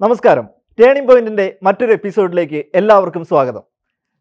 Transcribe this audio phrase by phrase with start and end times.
[0.00, 0.44] നമസ്കാരം.
[0.78, 3.62] ടേണിംഗ് പോയിന്റിന്റെ മറ്റൊരു എപ്പിസോഡിലേക്ക് എല്ലാവർക്കും സ്വാഗതം.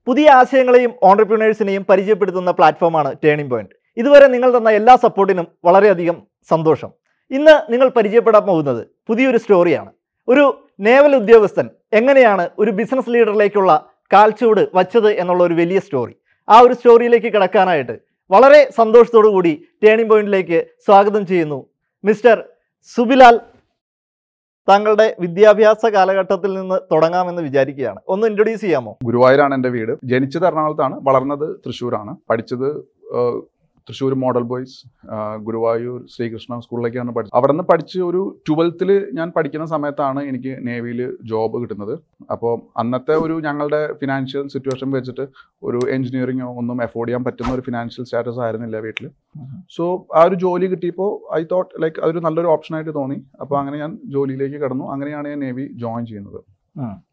[0.07, 6.17] പുതിയ ആശയങ്ങളെയും ഓണ്ടർപ്രീനേഴ്സിനെയും പരിചയപ്പെടുത്തുന്ന പ്ലാറ്റ്ഫോമാണ് ടേണിംഗ് പോയിന്റ് ഇതുവരെ നിങ്ങൾ തന്ന എല്ലാ സപ്പോർട്ടിനും വളരെയധികം
[6.51, 6.89] സന്തോഷം.
[7.31, 9.91] ഇന്ന് നിങ്ങൾ പരിചയപ്പെടാൻ പോകുന്നത് പുതിയൊരു സ്റ്റോറിയാണ്
[10.27, 10.43] ഒരു
[10.87, 11.69] നേവൽ ഉദ്യോഗസ്ഥൻ
[11.99, 13.71] എങ്ങനെയാണ് ഒരു ബിസിനസ് ലീഡറിലേക്കുള്ള
[14.11, 16.13] കാൽച്ചൂട് വച്ചത് എന്നുള്ള ഒരു വലിയ സ്റ്റോറി
[16.47, 17.95] ആ ഒരു സ്റ്റോറിയിലേക്ക് കിടക്കാനായിട്ട്
[18.31, 19.53] വളരെ സന്തോഷത്തോടു കൂടി
[19.83, 21.61] ടേണിംഗ് പോയിന്റിലേക്ക് സ്വാഗതം ചെയ്യുന്നു
[22.03, 22.37] മിസ്റ്റർ
[22.97, 23.37] സുബിലാൽ
[24.69, 27.99] താങ്കളുടെ വിദ്യാഭ്യാസ കാലഘട്ടത്തിൽ നിന്ന് തുടങ്ങാമെന്ന് വിചാരിക്കുകയാണ്.
[28.13, 28.91] ഒന്ന് ഇൻട്രൊഡ്യൂസ് ചെയ്യാമോ?
[29.03, 29.93] ഗുരുവായൂരാണ് എന്റെ വീട്.
[30.03, 30.95] ജനിച്ചത് എറണാകുളത്താണ്.
[31.09, 32.13] വളർന്നത് തൃശ്ശൂരാണ്.
[32.29, 32.67] പഠിച്ചത്
[33.89, 34.75] തൃശ്ശൂർ മോഡൽ ബോയ്സ്
[35.45, 37.35] ഗുരുവായൂർ ശ്രീകൃഷ്ണ സ്കൂളിലേക്കാണ് പഠിച്ചത്.
[37.39, 40.99] അവിടെ നിന്ന് പഠിച്ച് ഒരു ട്വൽത്തിൽ ഞാൻ പഠിക്കുന്ന സമയത്താണ് എനിക്ക് നേവിയിൽ
[41.31, 41.93] ജോബ് കിട്ടുന്നത്.
[42.33, 45.25] അപ്പോൾ അന്നത്തെ ഒരു ഞങ്ങളുടെ ഫിനാൻഷ്യൽ സിറ്റുവേഷൻ വെച്ചിട്ട്
[45.69, 49.07] ഒരു എഞ്ചിനീയറിങ്ങോ ഒന്നും അഫോർഡ് ചെയ്യാൻ പറ്റുന്ന ഒരു ഫിനാൻഷ്യൽ സ്റ്റാറ്റസ് ആയിരുന്നില്ല വീട്ടിൽ
[49.77, 49.85] സോ
[50.19, 53.19] ആ ഒരു ജോലി കിട്ടിയപ്പോൾ ഐ തോട്ട് ലൈക്ക് അതൊരു നല്ലൊരു ഓപ്ഷനായിട്ട് തോന്നി.
[53.41, 54.87] അപ്പോൾ അങ്ങനെ ഞാൻ ജോലിയിലേക്ക് കടന്നു.
[54.93, 56.39] അങ്ങനെയാണ് ഞാൻ നേവി ജോയിൻ ചെയ്യുന്നത്.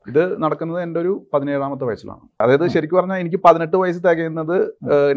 [0.08, 2.22] ഇത് നടക്കുന്നത് എന്റെ ഒരു പതിനേഴാമത്തെ വയസ്സിലാണ്.
[2.42, 4.56] അതായത് ശരിക്കും പറഞ്ഞാൽ എനിക്ക് പതിനെട്ട് വയസ്സ് തികയുന്നത്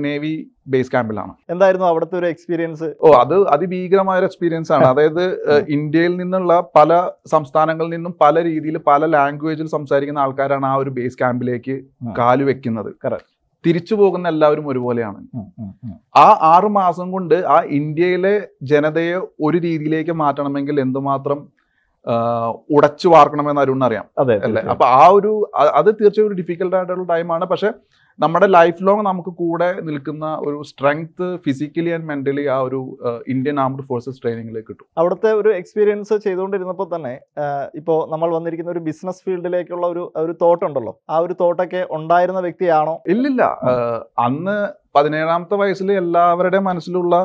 [0.06, 0.34] നേവി
[0.74, 4.86] ബേസ് ക്യാമ്പിലാണ് എന്തായിരുന്നു അവിടുത്തെ ഒരു എക്സ്പീരിയൻസ് ഓ അത് അതിഭീകരമായ ഒരു എക്സ്പീരിയൻസ് ആണ്.
[4.92, 5.26] അതായത്
[5.78, 7.02] ഇന്ത്യയിൽ നിന്നുള്ള പല
[7.34, 11.76] സംസ്ഥാനങ്ങളിൽ നിന്നും പല രീതിയിൽ പല ലാംഗ്വേജിൽ സംസാരിക്കുന്ന ആൾക്കാരാണ് ആ ഒരു ബേസ് ക്യാമ്പിലേക്ക്
[12.22, 12.92] കാലു വെക്കുന്നത്.
[13.66, 15.22] തിരിച്ചു പോകുന്ന എല്ലാവരും ഒരുപോലെയാണ്.
[16.24, 18.36] ആ ആറ് മാസം കൊണ്ട് ആ ഇന്ത്യയിലെ
[18.72, 19.16] ജനതയെ
[19.48, 21.40] ഒരു രീതിയിലേക്ക് മാറ്റണമെങ്കിൽ എന്തുമാത്രം
[22.70, 23.62] ഉടച്ചു വാർക്കണമെന്ന്
[24.18, 24.62] അതെ അല്ലേ?
[24.62, 25.32] അപ്പൊ ആ ഒരു
[25.80, 27.72] അത് തീർച്ചയായും ഒരു ഡിഫിക്കൽട്ട് ആയിട്ടുള്ള ടൈമാണ് പക്ഷെ
[28.20, 32.80] നമ്മുടെ ലൈഫ് ലോങ് നമുക്ക് കൂടെ നിൽക്കുന്ന ഒരു സ്ട്രെങ്ത് ഫിസിക്കലി ആൻഡ് മെന്റലി ആ ഒരു
[33.28, 34.88] ഇന്ത്യൻ ആംഡ് ഫോഴ്സസ് ട്രെയിനിങ്ങിലേക്ക് കിട്ടും.
[34.98, 37.20] അവിടുത്തെ ഒരു എക്സ്പീരിയൻസ് ചെയ്തുകൊണ്ടിരുന്നപ്പോൾ തന്നെ
[37.76, 41.02] ഇപ്പോൾ നമ്മൾ വന്നിരിക്കുന്ന ഒരു ബിസിനസ് ഫീൽഡിലേക്കുള്ള ഒരു ഒരു തോട്ട് ഉണ്ടല്ലോ.
[41.10, 43.02] ആ ഒരു തോട്ടൊക്കെ ഉണ്ടായിരുന്ന വ്യക്തിയാണോ?
[43.08, 43.44] ഇല്ലില്ല.
[44.28, 44.58] അന്ന്
[44.96, 47.16] പതിനേഴാമത്തെ വയസ്സിൽ എല്ലാവരുടെയും മനസ്സിലുള്ള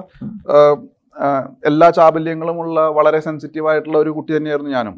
[1.71, 4.95] എല്ലാ ചാബല്യങ്ങളുമുള്ള വളരെ സെൻസിറ്റീവ് ആയിട്ടുള്ള ഒരു കുട്ടി തന്നെയായിരുന്നു ഞാനും.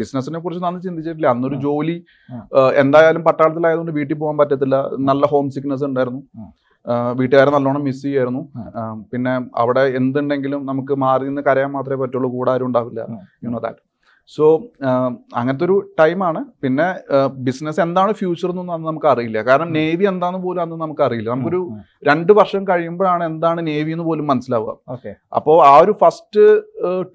[0.00, 1.28] ബിസിനസിനെ കുറിച്ച് നന്ന് ചിന്തിച്ചിട്ടില്ല.
[1.34, 1.96] അന്നൊരു ജോലി
[2.82, 4.76] എന്തായാലും പട്ടാളത്തിലായതുകൊണ്ട് വീട്ടിൽ പോകാൻ പറ്റത്തില്ല.
[5.10, 6.22] നല്ല ഹോം സിക്നസ് ഉണ്ടായിരുന്നു
[7.18, 8.42] വീട്ടുകാരെ നല്ലോണം മിസ് ചെയ്യായിരുന്നു.
[9.12, 9.32] പിന്നെ
[9.62, 12.28] അവിടെ എന്തുണ്ടെങ്കിലും നമുക്ക് മാറി നിന്ന് കരയാൻ മാത്രമേ പറ്റുള്ളൂ.
[12.36, 13.00] കൂടാരും ഉണ്ടാവില്ല.
[13.44, 13.82] യുനോ ദാറ്റ്
[14.30, 14.44] സോ
[15.38, 16.40] അങ്ങനത്തെ ഒരു ടൈമാണ്.
[16.62, 16.86] പിന്നെ
[17.46, 21.60] ബിസിനസ് എന്താണ് ഫ്യൂച്ചർ എന്നൊന്നും അന്ന് നമുക്ക് അറിയില്ല കാരണം നേവി എന്താണെന്ന് പോലും അന്ന് നമുക്ക് അറിയില്ല നമുക്കൊരു.
[22.10, 24.72] രണ്ട് വർഷം കഴിയുമ്പോഴാണ് എന്താണ് നേവി എന്ന് പോലും മനസ്സിലാവുക.
[24.94, 25.12] ഓക്കെ.
[25.38, 26.44] അപ്പോൾ ആ ഒരു ഫസ്റ്റ്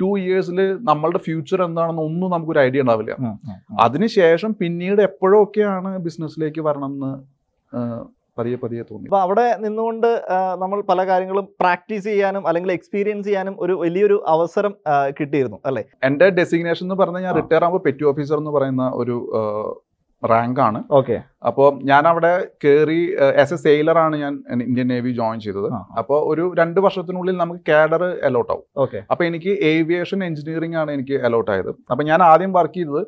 [0.01, 0.59] ടു ഇയേഴ്സിൽ
[0.91, 3.15] നമ്മളുടെ ഫ്യൂച്ചർ എന്താണെന്ന് ഒന്നും നമുക്കൊരു ഐഡിയ ഉണ്ടാവില്ല.
[3.87, 7.11] അതിനുശേഷം പിന്നീട് എപ്പോഴൊക്കെയാണ് ബിസിനസ്സിലേക്ക് വരണം എന്ന്
[7.73, 7.79] ആ,
[8.39, 9.07] പതിയെ പതിയെ തോന്നി.
[9.09, 10.09] അപ്പൊ അവിടെ നിന്നുകൊണ്ട്
[10.63, 14.73] നമ്മൾ പല കാര്യങ്ങളും പ്രാക്ടീസ് ചെയ്യാനും അല്ലെങ്കിൽ എക്സ്പീരിയൻസ് ചെയ്യാനും ഒരു വലിയൊരു അവസരം
[15.19, 15.83] കിട്ടിയിരുന്നു അല്ലേ?
[16.09, 19.17] എന്റെ ഡെസിഗ്നേഷൻ എന്ന് പറഞ്ഞാൽ ഞാൻ റിട്ടയർ ആകുമ്പോൾ പെറ്റി ഓഫീസർ എന്ന് പറയുന്ന ഒരു
[20.23, 20.79] റാങ്ക് ആണ്.
[20.97, 21.17] ഓക്കെ.
[21.49, 22.31] അപ്പോൾ ഞാൻ അവിടെ
[22.63, 22.97] കയറി
[23.41, 24.33] ആസ് എ സെയിലർ ആണ് ഞാൻ
[24.65, 25.67] ഇന്ത്യൻ നേവി ജോയിൻ ചെയ്തത്.
[25.99, 28.65] അപ്പോൾ ഒരു രണ്ട് വർഷത്തിനുള്ളിൽ നമുക്ക് കാഡർ അലോട്ട് ആവും.
[28.83, 28.99] ഓക്കെ.
[29.11, 31.71] അപ്പോൾ എനിക്ക് ഏവിയേഷൻ എഞ്ചിനീയറിംഗ് ആണ് എനിക്ക് അലോട്ട് ആയത്.
[31.91, 33.01] അപ്പോൾ ഞാൻ ആദ്യം വർക്ക് ചെയ്തത്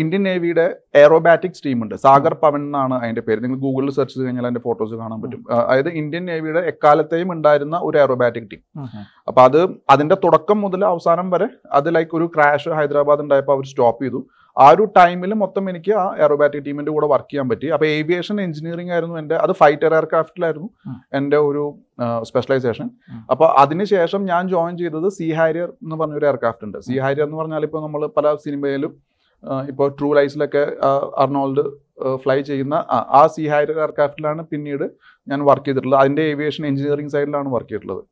[0.00, 0.64] ഇന്ത്യൻ നേവിയുടെ
[1.00, 3.40] എയറോബാറ്റിക്സ് ടീമുണ്ട് സാഗർ പവൻ എന്നാണ് അതിന്റെ പേര്.
[3.44, 5.40] നിങ്ങൾ ഗൂഗിളിൽ സെർച്ച് ചെയ്ത് കഴിഞ്ഞാൽ അതിന്റെ ഫോട്ടോസ് കാണാൻ പറ്റും.
[5.50, 8.62] അതായത് ഇന്ത്യൻ നേവിയുടെ എക്കാലത്തെയും ഉണ്ടായിരുന്ന ഒരു എയറോബാറ്റിക് ടീം
[9.28, 9.60] അപ്പൊ അത്
[9.94, 14.20] അതിന്റെ തുടക്കം മുതൽ അവസാനം വരെ അത് ലൈക്ക് ഒരു ക്രാഷ് ഹൈദരാബാദ് ഉണ്ടായപ്പോൾ അവർ സ്റ്റോപ്പ് ചെയ്തു.
[14.56, 17.66] ആ ഒരു ടൈമിൽ മൊത്തം എനിക്ക് ആ എയറോബാറ്റിക് ടീമിന്റെ കൂടെ വർക്ക് ചെയ്യാൻ പറ്റി.
[17.74, 21.64] അപ്പൊ ഏവിയേഷൻ എഞ്ചിനീയറിംഗ് ആയിരുന്നു എന്റെ അത് ഫൈറ്റർ എയർക്രാഫ്റ്റിലായിരുന്നു എന്റെ എന്റെ ഒരു
[22.28, 22.86] സ്പെഷ്യലൈസേഷൻ
[23.18, 26.78] അപ്പോൾ അപ്പൊ അതിനുശേഷം ഞാൻ ജോയിൻ ചെയ്തത് സി ഹാരിയർ എന്ന് പറഞ്ഞൊരു എയർക്രാഫ്റ്റ് ഉണ്ട്.
[26.86, 28.92] സി ഹാരിയർ എന്ന് പറഞ്ഞാൽ ഇപ്പൊ നമ്മൾ പല സിനിമയിലും
[29.68, 30.72] ഇപ്പോൾ ട്രൂ ലൈസിലൊക്കെ
[31.18, 34.90] അർണോൾഡ് ഫ്ലൈ ചെയ്യുന്ന ആ- സി ഹാരിയർ എയർക്രാഫ്റ്റിലാണ് പിന്നീട്
[35.28, 36.00] ഞാൻ വർക്ക് ചെയ്തിട്ടുള്ളത്.
[36.00, 38.04] അതിന്റെ ഏവിയേഷൻ എഞ്ചിനീയറിംഗ് സൈഡിലാണ് വർക്ക് ചെയ്തിട്ടുള്ളത്.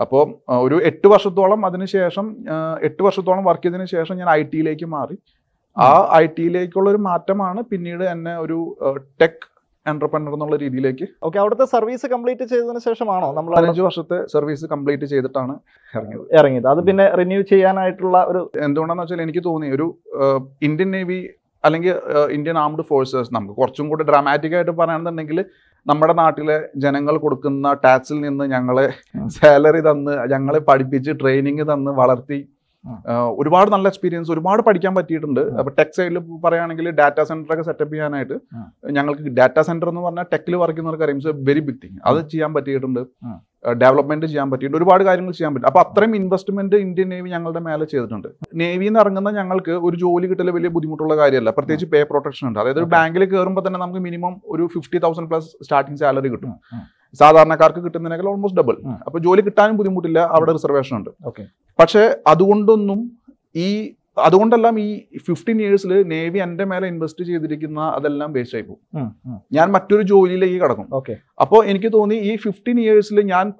[0.00, 2.36] അപ്പോൾ ഒരു എട്ട് വർഷത്തോളം അതിനുശേഷം ശേഷം
[2.82, 5.16] എട്ട് വർഷത്തോളം വർക്ക് ചെയ്തതിന് ശേഷം ഞാൻ ഐ ടിയിലേക്ക് മാറി.
[5.78, 8.76] ആ ഐ ടിയിലേക്കുള്ള ഒരു മാറ്റമാണ് പിന്നീട് എന്നെ ഒരു
[9.20, 9.55] ടെക്
[9.92, 11.06] എന്റർപ്രണർ എന്നുള്ള രീതിയിലേക്ക്.
[11.26, 15.54] ഓക്കെ അവിടുത്തെ സർവീസ് കംപ്ലീറ്റ് ചെയ്തതിന് ശേഷമാണോ നമ്മൾ അഞ്ച് വർഷത്തെ സർവീസ് കംപ്ലീറ്റ് ചെയ്തിട്ടാണ്
[15.94, 16.26] ഇറങ്ങിയത്.
[16.38, 16.68] ഇറങ്ങിയത്.
[16.72, 19.88] അത് പിന്നെ റിന്യൂ ചെയ്യാനായിട്ടുള്ള ഒരു എന്തുകൊണ്ടാന്ന് വെച്ചാൽ എനിക്ക് തോന്നി ഒരു
[20.68, 21.20] ഇന്ത്യൻ നേവി
[21.64, 21.94] അല്ലെങ്കിൽ
[22.36, 25.38] ഇന്ത്യൻ ആംഡ് ഫോഴ്സസ് നമുക്ക് കുറച്ചും കൂടി ഡ്രാമാറ്റിക് ആയിട്ട് പറയുകയാണെന്നുണ്ടെങ്കിൽ
[25.86, 28.86] നമ്മുടെ നാട്ടിലെ ജനങ്ങൾ കൊടുക്കുന്ന ടാക്സിൽ നിന്ന് ഞങ്ങളെ
[29.36, 32.38] സാലറി തന്ന് ഞങ്ങളെ പഠിപ്പിച്ച് ട്രെയിനിങ് തന്ന് വളർത്തി
[33.40, 35.42] ഒരുപാട് നല്ല എക്സ്പീരിയൻസ് ഒരുപാട് പഠിക്കാൻ പറ്റിയിട്ടുണ്ട്.
[35.58, 38.36] അപ്പൊ ടെക് സൈഡിൽ പറയുകയാണെങ്കിൽ ഡാറ്റാ സെന്റർ ഒക്കെ സെറ്റപ്പ് ചെയ്യാനായിട്ട്
[38.98, 41.20] ഞങ്ങൾക്ക് ഡാറ്റാ സെന്റർ എന്ന് പറഞ്ഞാൽ ടെക്കിൽ വർക്ക് ചെയ്യുന്നവർക്ക് അറിയാം.
[41.50, 43.02] വെരി ബിഗ് തിങ് അത് ചെയ്യാൻ പറ്റിയിട്ടുണ്ട്.
[43.82, 44.80] ഡെവലപ്മെന്റ് ചെയ്യാൻ പറ്റിയിട്ടുണ്ട്.
[44.80, 45.68] ഒരുപാട് കാര്യങ്ങൾ ചെയ്യാൻ പറ്റും.
[45.70, 48.28] അപ്പൊ അത്രയും ഇൻവെസ്റ്റ്മെന്റ് ഇന്ത്യൻ നേവി ഞങ്ങളുടെ മേലെ ചെയ്തിട്ടുണ്ട്.
[48.62, 51.52] നേവിയിൽ നിന്ന് ഇറങ്ങുന്ന ഞങ്ങൾക്ക് ഒരു ജോലി കിട്ടൽ വലിയ ബുദ്ധിമുട്ടുള്ള കാര്യമല്ല.
[51.56, 52.60] പ്രത്യേകിച്ച് പേ പ്രൊട്ടക്ഷൻ ഉണ്ട്.
[52.62, 56.52] അതായത് ഒരു ബാങ്കിൽ കയറുമ്പോൾ തന്നെ നമുക്ക് മിനിമം ഒരു fifty thousand plus starting salary കിട്ടും.
[57.14, 58.76] സാധാരണക്കാർക്ക് കിട്ടുന്നതിനേക്കാൾ ഓൾമോസ്റ്റ് ഡബിൾ.
[59.06, 61.10] അപ്പൊ ജോലി കിട്ടാനും ബുദ്ധിമുട്ടില്ല അവിടെ റിസർവേഷൻ ഉണ്ട്.
[61.24, 61.44] ഓക്കെ.
[61.80, 63.10] പക്ഷേ അതുകൊണ്ടൊന്നും
[63.54, 63.94] ഈ
[64.24, 69.10] അതുകൊണ്ടെല്ലാം ഈ ഫിഫ്റ്റീൻ ഇയേഴ്സിൽ നേവി എന്റെ മേലെ ഇൻവെസ്റ്റ് ചെയ്തിരിക്കുന്ന അതെല്ലാം വേസ്റ്റ് ആയി പോകും
[69.52, 70.86] ഞാൻ മറ്റൊരു ജോലിയിലേക്ക് കടക്കും.
[70.92, 71.16] ഓക്കെ.
[71.40, 73.52] അപ്പോൾ എനിക്ക് തോന്നി ഈ ഫിഫ്റ്റീൻ ഇയേഴ്സിൽ ഞാൻ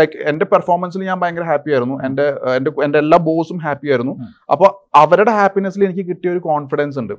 [0.00, 2.00] ലൈക്ക് എന്റെ പെർഫോമൻസിൽ ഞാൻ ഭയങ്കര ഹാപ്പി ആയിരുന്നു.
[2.08, 4.14] എന്റെ എന്റെ എന്റെ എല്ലാ ബോസും ഹാപ്പി ആയിരുന്നു.
[4.50, 7.14] അപ്പോൾ അവരുടെ ഹാപ്പിനെസ്സിൽ എനിക്ക് കിട്ടിയ ഒരു കോൺഫിഡൻസ് ഉണ്ട്.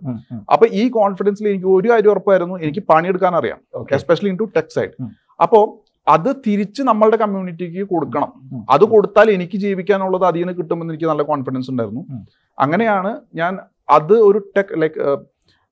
[0.56, 2.56] അപ്പോൾ ഈ കോൺഫിഡൻസിൽ എനിക്ക് ഒരു കാര്യം ഉറപ്പായിരുന്നു.
[2.56, 3.60] എനിക്ക് പണിയെടുക്കാൻ അറിയാം.
[4.00, 4.96] Especially into tech side.
[5.40, 5.64] അപ്പോൾ
[6.08, 8.32] അത് തിരിച്ച് നമ്മളുടെ കമ്മ്യൂണിറ്റിക്ക് കൊടുക്കണം.
[8.74, 12.04] അത് കൊടുത്താൽ എനിക്ക് ജീവിക്കാനുള്ളത് അതിൽ നിന്ന് കിട്ടുമെന്ന് എനിക്ക് നല്ല കോൺഫിഡൻസ് ഉണ്ടായിരുന്നു.
[12.58, 13.54] അങ്ങനെയാണ് ഞാൻ
[13.98, 15.00] അത് ഒരു ടെക് ലൈക്ക്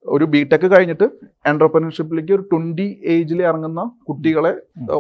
[0.06, 1.06] ഒരു ബി ടെക് കഴിഞ്ഞിട്ട്
[1.52, 4.54] എന്റർപ്രനർഷിപ്പിലേക്ക് ഒരു ട്വന്റി ഏജിൽ ഇറങ്ങുന്ന കുട്ടികളെ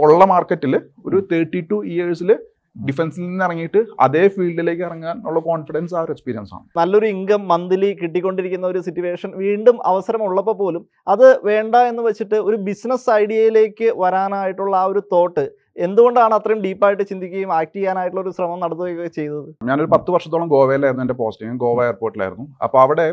[0.05, 0.73] ഉള്ള മാർക്കറ്റിൽ
[1.07, 2.31] ഒരു തേർട്ടി ടു ഇയേഴ്സിൽ
[2.75, 6.63] ഡിഫൻസിൽ നിന്ന് ഇറങ്ങിയിട്ട് അതേ ഫീൽഡിലേക്ക് ഇറങ്ങാനുള്ള കോൺഫിഡൻസ് ആ ഒരു എക്സ്പീരിയൻസ് ആണ്.
[6.79, 12.57] നല്ലൊരു ഇൻകം മന്ത്ലി കിട്ടിക്കൊണ്ടിരിക്കുന്ന ഒരു സിറ്റുവേഷൻ വീണ്ടും അവസരം ഉള്ളപ്പോൾ പോലും അത് വേണ്ട എന്ന് വെച്ചിട്ട് ഒരു
[12.69, 15.45] ബിസിനസ് ഐഡിയയിലേക്ക് വരാനായിട്ടുള്ള ആ ഒരു തോട്ട്
[15.85, 19.47] എന്തുകൊണ്ടാണ് അത്രയും ഡീപ്പായിട്ട് ചിന്തിക്കുകയും ആക്ട് ചെയ്യാനായിട്ടുള്ള ഒരു ശ്രമം നടത്തുകയൊക്കെ ചെയ്തത്?
[19.69, 23.07] ഞാനൊരു പത്ത് വർഷത്തോളം ഗോവയിലായിരുന്നു എന്റെ പോസ്റ്റിംഗ് ഗോവ എയർപോർട്ടിലായിരുന്നു അപ്പോൾ അവിടെ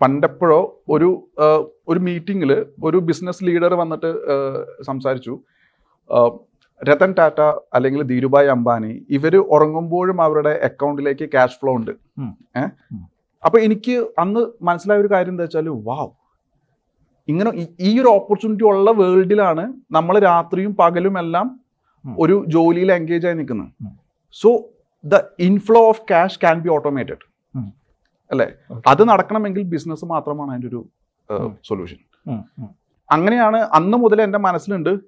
[0.00, 0.60] പണ്ടെപ്പോഴോ
[0.94, 1.08] ഒരു
[1.90, 2.50] ഒരു മീറ്റിങ്ങിൽ
[2.88, 4.10] ഒരു ബിസിനസ് ലീഡർ വന്നിട്ട്
[4.88, 5.34] സംസാരിച്ചു.
[6.84, 7.40] രതൻ ടാറ്റ
[7.74, 11.90] അല്ലെങ്കിൽ ധീരുഭായ് അംബാനി ഇവർ ഉറങ്ങുമ്പോഴും അവരുടെ അക്കൗണ്ടിലേക്ക് ക്യാഷ് ഫ്ലോ ഉണ്ട്.
[12.58, 12.70] ഏഹ്
[13.44, 16.10] അപ്പൊ എനിക്ക് അന്ന് മനസ്സിലായ ഒരു കാര്യം എന്താ വെച്ചാൽ വാവ്.
[17.28, 21.60] ഇങ്ങനെ ഈ- ഒരു ഓപ്പർച്യൂണിറ്റി ഉള്ള വേൾഡിലാണ് നമ്മൾ രാത്രിയും പകലും എല്ലാം
[22.18, 23.68] ഒരു ജോലിയിൽ എൻഗേജ് ആയി നിൽക്കുന്നത്.
[24.32, 24.64] So
[25.04, 27.32] the inflow of cash can be automated
[28.30, 28.52] അല്ലെ?
[28.86, 30.88] അത് നടക്കണമെങ്കിൽ ബിസിനസ് മാത്രമാണ് അതിന്റെ ഒരു
[31.68, 31.96] സൊല്യൂഷൻ.
[33.10, 34.98] അങ്ങനെയാണ് അന്ന് മുതൽ എന്റെ മനസ്സിലുണ്ട്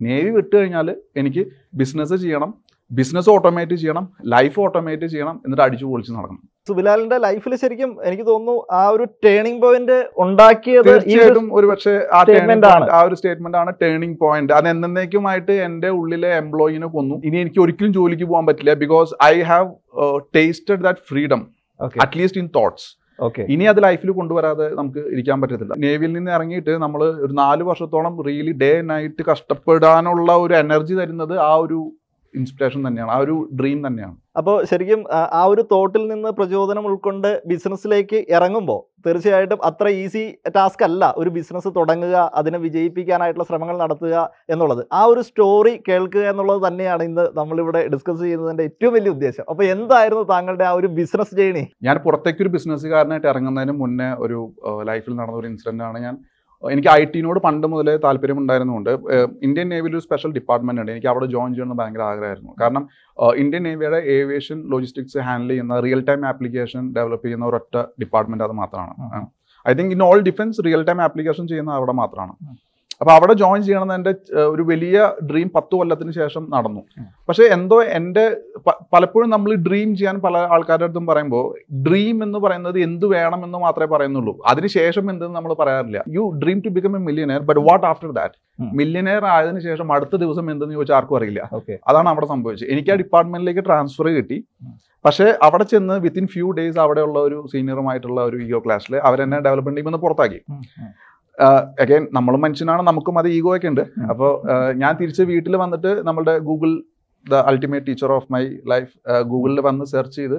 [0.00, 1.44] നേവി വിട്ട് കഴിഞ്ഞാൽ എനിക്ക്
[1.74, 2.52] ബിസിനസ് ചെയ്യണം
[2.90, 8.66] ബിസിനസ് ഓട്ടോമേറ്റ് ചെയ്യണം ലൈഫ് ഓട്ടോമേറ്റ് ചെയ്യണം എന്നിട്ട് അടിച്ചു പൊളിച്ച് നടക്കണം സുബിലാലിന്റെ ലൈഫിൽ ശരിക്കും എനിക്ക് തോന്നുന്നു
[8.72, 12.86] ആ ഒരു ടേണിംഗ് പോയിന്റ് ഉണ്ടാക്കിയത് തീർച്ചയായിട്ടും ഒരു പക്ഷേ ആ സ്റ്റേറ്റ്മെന്റ് ആണ്.
[12.90, 17.92] ആ ഒരു സ്റ്റേറ്റ്മെന്റ് ആണ് ടേണിംഗ് പോയിന്റ് അത് എന്നേക്കുമായിട്ട് എന്റെ ഉള്ളിലെ എംപ്ലോയിനെ കൊന്നു ഇനി എനിക്ക് ഒരിക്കലും
[17.92, 19.68] ജോലിക്ക് പോകാൻ പറ്റില്ല because I have
[20.36, 21.46] tasted that freedom
[21.80, 22.88] at least in thoughts.
[23.54, 25.74] ഇനി അത് ലൈഫിൽ കൊണ്ടുവരാതെ നമുക്ക് ഇരിക്കാൻ പറ്റത്തില്ല.
[25.84, 31.52] നേവിയിൽ നിന്ന് ഇറങ്ങിയിട്ട് നമ്മൾ ഒരു നാല് വർഷത്തോളം റിയലി ഡേ നൈറ്റ് കഷ്ടപ്പെടാനുള്ള ഒരു എനർജി തരുന്നത് ആ
[31.64, 31.78] ഒരു
[32.34, 34.16] ഇൻസ്പിറേഷൻ തന്നെയാണ് ആ ഒരു ഡ്രീം തന്നെയാണ്.
[34.36, 40.22] അപ്പോൾ ശരിക്കും ആ, ഒരു തോട്ടിൽ നിന്ന് പ്രചോദനം ഉൾക്കൊണ്ട് ബിസിനസ്സിലേക്ക് ഇറങ്ങുമ്പോൾ തീർച്ചയായിട്ടും അത്ര ഈസി
[40.54, 44.14] ടാസ്ക് അല്ല ഒരു ബിസിനസ് തുടങ്ങുക അതിനെ വിജയിപ്പിക്കാനായിട്ടുള്ള ശ്രമങ്ങൾ നടത്തുക
[44.52, 44.82] എന്നുള്ളത്.
[44.92, 49.46] ആ ഒരു സ്റ്റോറി കേൾക്കുക എന്നുള്ളത് തന്നെയാണ് ഇന്ന് നമ്മളിവിടെ ഡിസ്കസ് ചെയ്യുന്നതിന്റെ ഏറ്റവും വലിയ ഉദ്ദേശം.
[49.50, 51.64] അപ്പോൾ എന്തായിരുന്നു താങ്കളുടെ ആ ഒരു ബിസിനസ് ജേണി?
[51.82, 54.38] ഞാൻ പുറത്തേക്കൊരു ബിസിനസ്സുകാരനായിട്ട് ഇറങ്ങുന്നതിന് മുന്നേ ഒരു
[54.90, 56.16] ലൈഫിൽ നടന്ന ഒരു ഇൻസിഡന്റ് ആണ് ഞാൻ
[56.74, 58.90] എനിക്ക് ഐ ടിനോട് പണ്ട് മുതലേ താല്പര്യം ഉണ്ടായിരുന്നുകൊണ്ട്
[59.46, 60.92] ഇന്ത്യൻ നേവിയിൽ ഒരു സ്പെഷ്യൽ ഡിപ്പാർട്ട്മെന്റ് ഉണ്ട്.
[60.94, 62.52] എനിക്ക് അവിടെ ജോയിൻ ചെയ്യണമെന്ന് ഭയങ്കര ആഗ്രഹമായിരുന്നു.
[62.62, 62.84] കാരണം
[63.42, 69.24] ഇന്ത്യൻ നേവിയുടെ ഏവിയേഷൻ ലോജിസ്റ്റിക്സ് ഹാൻഡിൽ ചെയ്യുന്ന റിയൽ ടൈം ആപ്ലിക്കേഷൻ ഡെവലപ്പ് ചെയ്യുന്ന ഒരൊറ്റ ഡിപ്പാർട്ട്മെന്റ് അത് മാത്രമാണ്.
[69.70, 72.34] I think in all defence real time application ചെയ്യുന്ന അവിടെ മാത്രമാണ്.
[72.94, 73.00] ഉം.
[73.00, 74.14] അപ്പൊ അവിടെ ജോയിൻ ചെയ്യണമെന്ന് എന്റെ
[74.44, 76.80] ഒരു വലിയ ഡ്രീം പത്ത് കൊല്ലത്തിന് ശേഷം നടന്നു.
[77.28, 78.36] പക്ഷേ എന്തോ എന്റെ
[78.68, 84.42] പലപ്പോഴും നമ്മൾ ഡ്രീം ചെയ്യാൻ പല ആൾക്കാരുടെ അടുത്തും പറയുമ്പോൾ ഡ്രീം എന്ന് പറയുന്നത് എന്ത് വേണമെന്ന് മാത്രമേ പറയുന്നുള്ളൂ.
[84.46, 86.04] അതിനുശേഷം എന്തെന്ന് നമ്മൾ പറയാറില്ല.
[86.08, 88.34] You dream to become a millionaire but what after that.
[88.74, 91.48] Millionaire ആയതിനു ശേഷം അടുത്ത ദിവസം എന്തെന്ന് ചോദിച്ചാൽ ആർക്കും അറിയില്ല.
[91.88, 92.68] അതാണ് അവിടെ സംഭവിച്ചത്.
[92.68, 94.44] എനിക്ക് ആ ഡിപ്പാർട്ട്മെന്റിലേക്ക് ട്രാൻസ്ഫർ കിട്ടി.
[95.04, 99.90] പക്ഷേ അവിടെ ചെന്ന് വിത്തിൻ ഫ്യൂ ഡേയ്സ് അവിടെയുള്ള ഒരു സീനിയറുമായിട്ടുള്ള ഒരു ഇയോ ക്ലാസ്സിൽ അവരെന്നെ ഡെവലപ്മെന്റ് ടീമിൽ
[99.90, 100.40] നിന്ന് പുറത്താക്കി.
[101.82, 103.84] അഗൈൻ നമ്മളും മനുഷ്യനാണ് നമുക്കും അത് ഈഗോ ഒക്കെ ഉണ്ട്.
[104.10, 104.30] അപ്പോൾ
[104.72, 106.70] ഞാൻ തിരിച്ച് വീട്ടിൽ വന്നിട്ട് നമ്മുടെ Google
[107.30, 108.42] the ultimate teacher of my
[108.72, 108.90] life
[109.32, 110.36] ഗൂഗിളിൽ വന്ന് സെർച്ച് ചെയ്ത്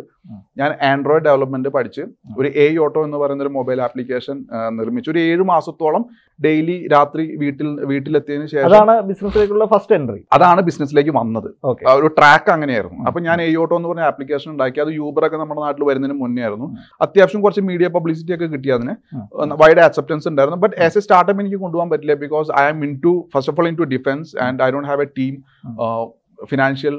[0.60, 2.04] ഞാൻ ആൻഡ്രോയിഡ് ഡെവലപ്മെന്റ് പഠിച്ച്
[2.40, 4.38] ഒരു എ ഓട്ടോ എന്ന് പറയുന്ന ഒരു മൊബൈൽ ആപ്ലിക്കേഷൻ
[4.80, 5.10] നിർമ്മിച്ചു.
[5.14, 6.06] ഒരു ഏഴ് മാസത്തോളം
[6.46, 11.50] ഡെയിലി രാത്രി വീട്ടിൽ വീട്ടിലെത്തിയതിന് ശേഷം അതാണ് ബിസിനസ്സിലേക്കുള്ള ഫസ്റ്റ് എൻട്രി അതാണ് ബിസിനസ്സിലേക്ക് വന്നത്.
[11.98, 13.00] ഒരു ട്രാക്ക് അങ്ങനെയായിരുന്നു.
[13.10, 14.80] അപ്പൊ ഞാൻ എ എയോട്ടോ എന്ന് പറഞ്ഞ ആപ്ലിക്കേഷൻ ഉണ്ടാക്കി.
[14.86, 16.68] അത് യൂബർ ഒക്കെ നമ്മുടെ നാട്ടിൽ വരുന്നതിന് മുന്നേ ആയിരുന്നു
[17.06, 18.96] അത്യാവശ്യം കുറച്ച് മീഡിയ പബ്ലിസിറ്റി ഒക്കെ കിട്ടി അതിന്.
[19.63, 20.60] വൈഡ് ആക്സെപ്റ്റൻസ് ഉണ്ടായിരുന്നു.
[20.65, 23.88] ബട്ട് ആസ് എ സ്റ്റാർട്ടപ്പ് എനിക്ക് കൊണ്ടുപോകാൻ പറ്റില്ല because I am into first of all into
[23.96, 25.36] defence and I don't have a team.
[26.51, 26.96] Financial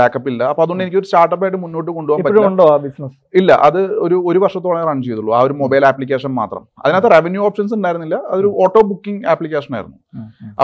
[0.00, 0.42] backup ഇല്ല.
[0.52, 2.50] അപ്പൊ അതുകൊണ്ട് എനിക്ക് ഒരു സ്റ്റാർട്ടപ്പ് ആയിട്ട് മുന്നോട്ട് കൊണ്ടുപോകാൻ പറ്റില്ല.
[2.52, 5.32] ഉണ്ടോ ആ ബിസിനസ് ഇല്ല അത് ഒരു ഒരു വർഷത്തോളം റൺ ചെയ്തുള്ളൂ.
[5.38, 6.64] ആ ഒരു മൊബൈൽ ആപ്ലിക്കേഷൻ മാത്രം.
[6.84, 8.18] അതിനകത്ത് റവന്യൂ ഓപ്ഷൻസ് ഉണ്ടായിരുന്നില്ല.
[8.32, 9.98] അതൊരു ഓട്ടോ ബുക്കിംഗ് ആപ്ലിക്കേഷൻ ആയിരുന്നു.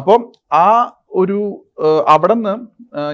[0.00, 0.21] അപ്പം
[0.64, 0.69] ആ
[1.21, 1.37] ഒരു
[2.12, 2.52] അവിടെ നിന്ന്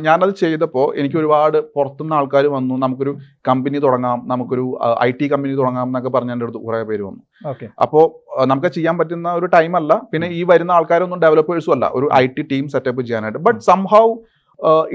[0.07, 2.75] ഞാനത് ചെയ്തപ്പോൾ എനിക്ക് ഒരുപാട് പുറത്തുനിന്ന് ആൾക്കാർ വന്നു.
[2.85, 3.13] നമുക്കൊരു
[3.49, 4.65] കമ്പനി തുടങ്ങാം നമുക്കൊരു
[5.07, 7.23] ഐ ടി കമ്പനി തുടങ്ങാം എന്നൊക്കെ പറഞ്ഞ എന്റെ അടുത്ത് കുറേ പേര് വന്നു.
[7.51, 7.67] ഓക്കെ.
[7.85, 8.05] അപ്പോൾ
[8.53, 9.95] നമുക്ക് ചെയ്യാൻ പറ്റുന്ന ഒരു ടൈം അല്ല.
[10.13, 11.87] പിന്നെ ഈ വരുന്ന ആൾക്കാരൊന്നും ഡെവലപ്പേഴ്സും അല്ല.
[11.99, 13.43] ഒരു ഐ ടി ടീം സെറ്റപ്പ് ചെയ്യാനായിട്ട്.
[13.49, 14.07] But somehow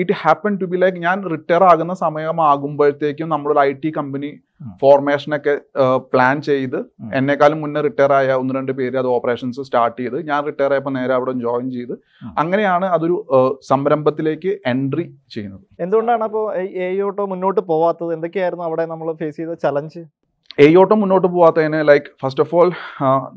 [0.01, 4.31] it happen to be like ഞാൻ റിട്ടയർ ആകുന്ന സമയമാകുമ്പോഴത്തേക്കും നമ്മളൊരു ഐ ടി കമ്പനി
[4.81, 5.53] ഫോർമേഷൻ ഫോർമേഷനൊക്കെ
[6.11, 6.77] പ്ലാൻ ചെയ്ത്.
[7.17, 11.13] എന്നെക്കാളും മുന്നേ റിട്ടയർ ആയ ഒന്ന് രണ്ട് പേര് അത് ഓപ്പറേഷൻസ് സ്റ്റാർട്ട് ചെയ്ത് ഞാൻ റിട്ടയർ ആയപ്പോൾ നേരെ
[11.17, 11.93] അവിടെ ജോയിൻ ചെയ്ത്
[12.41, 13.15] അങ്ങനെയാണ് അതൊരു
[13.71, 15.63] സംരംഭത്തിലേക്ക് എൻട്രി ചെയ്യുന്നത്.
[15.83, 16.45] എന്തുകൊണ്ടാണ് അപ്പോൾ
[16.87, 18.11] എയോട്ടോ മുന്നോട്ട് പോവാത്തത്?
[18.17, 20.01] എന്തൊക്കെയായിരുന്നു അവിടെ നമ്മൾ ഫേസ് ചെയ്ത ചലഞ്ച്
[20.63, 22.69] എയോട്ടം മുന്നോട്ട് പോകാത്തതിന് ലൈക്ക് ഫസ്റ്റ് ഓഫ് ഓൾ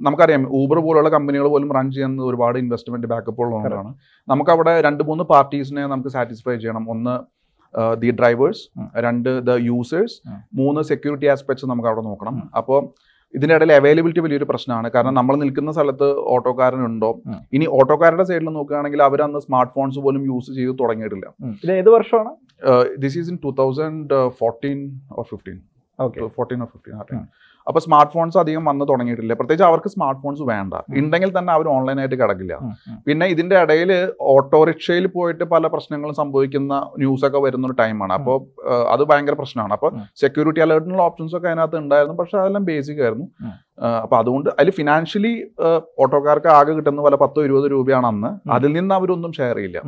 [0.06, 3.90] നമുക്കറിയാം ഊബർ പോലുള്ള കമ്പനികൾ പോലും റൺ ചെയ്യുന്ന ഒരുപാട് ഇൻവെസ്റ്റ്മെന്റ് ബാക്കപ്പ് ഉള്ളതുകൊണ്ടാണ്.
[4.32, 6.84] നമുക്ക് അവിടെ രണ്ട് മൂന്ന് പാർട്ടീസിനെ നമുക്ക് സാറ്റിസ്ഫൈ ചെയ്യണം.
[6.94, 7.14] ഒന്ന്
[8.02, 8.64] ദി ഡ്രൈവേഴ്സ്
[9.06, 10.16] രണ്ട് ദ യൂസേഴ്സ്
[10.60, 12.36] മൂന്ന് സെക്യൂരിറ്റി ആസ്പെക്ട്സ് നമുക്ക് അവിടെ നോക്കണം.
[12.60, 12.80] അപ്പോൾ
[13.34, 14.88] ഇതിന്റെ ഇടയിൽ അവൈലബിലിറ്റി വലിയൊരു പ്രശ്നമാണ്.
[14.94, 17.10] കാരണം നമ്മൾ നിൽക്കുന്ന സ്ഥലത്ത് ഓട്ടോക്കാരനുണ്ടോ.
[17.56, 21.28] ഇനി ഓട്ടോക്കാരുടെ സൈഡിൽ നോക്കുകയാണെങ്കിൽ അവർ അന്ന് സ്മാർട്ട് ഫോൺസ് പോലും യൂസ് ചെയ്ത് തുടങ്ങിയിട്ടില്ല.
[21.64, 22.32] ഇത് ഏത് വർഷമാണ്?
[23.04, 24.80] This is in two thousand fourteen
[25.18, 25.58] or fifteen
[25.98, 26.62] fifteen
[27.00, 27.28] ആ ടൈം.
[27.66, 29.32] അപ്പൊ സ്മാർട്ട് ഫോൺസ് അധികം വന്ന് തുടങ്ങിയിട്ടില്ല.
[29.32, 32.58] പ്രത്യേകിച്ച് അവർക്ക് സ്മാർട്ട് ഫോൺസ് വേണ്ട ഉണ്ടെങ്കിൽ തന്നെ അവർ ഓൺലൈനായിട്ട് കിടക്കില്ല.
[33.06, 38.38] പിന്നെ ഇതിന്റെ ഇടയിൽ ഓട്ടോറിക്ഷയിൽ പോയിട്ട് പല പ്രശ്നങ്ങളും സംഭവിക്കുന്ന ന്യൂസ് ഒക്കെ വരുന്ന ഒരു ടൈമാണ് അപ്പോൾ
[38.90, 39.72] അത് ഭയങ്കര പ്രശ്നമാണ്.
[39.72, 42.16] അപ്പോൾ സെക്യൂരിറ്റി അലേർട്ടിനുള്ള ഓപ്ഷൻസ് ഒക്കെ അതിനകത്ത് ഉണ്ടായിരുന്നു.
[42.16, 43.28] പക്ഷെ അതെല്ലാം ബേസിക് ആയിരുന്നു.
[43.86, 43.96] ഉം.
[44.04, 45.32] അപ്പൊ അതുകൊണ്ട് അതിൽ ഫിനാൻഷ്യലി
[46.02, 48.30] ഓട്ടോക്കാർക്ക് ആകെ കിട്ടുന്ന പോലെ പത്തോ ഇരുപത് രൂപയാണ് അന്ന്.
[48.56, 49.78] അതിൽ നിന്ന് അവരൊന്നും ഷെയർ ചെയ്യില്ല.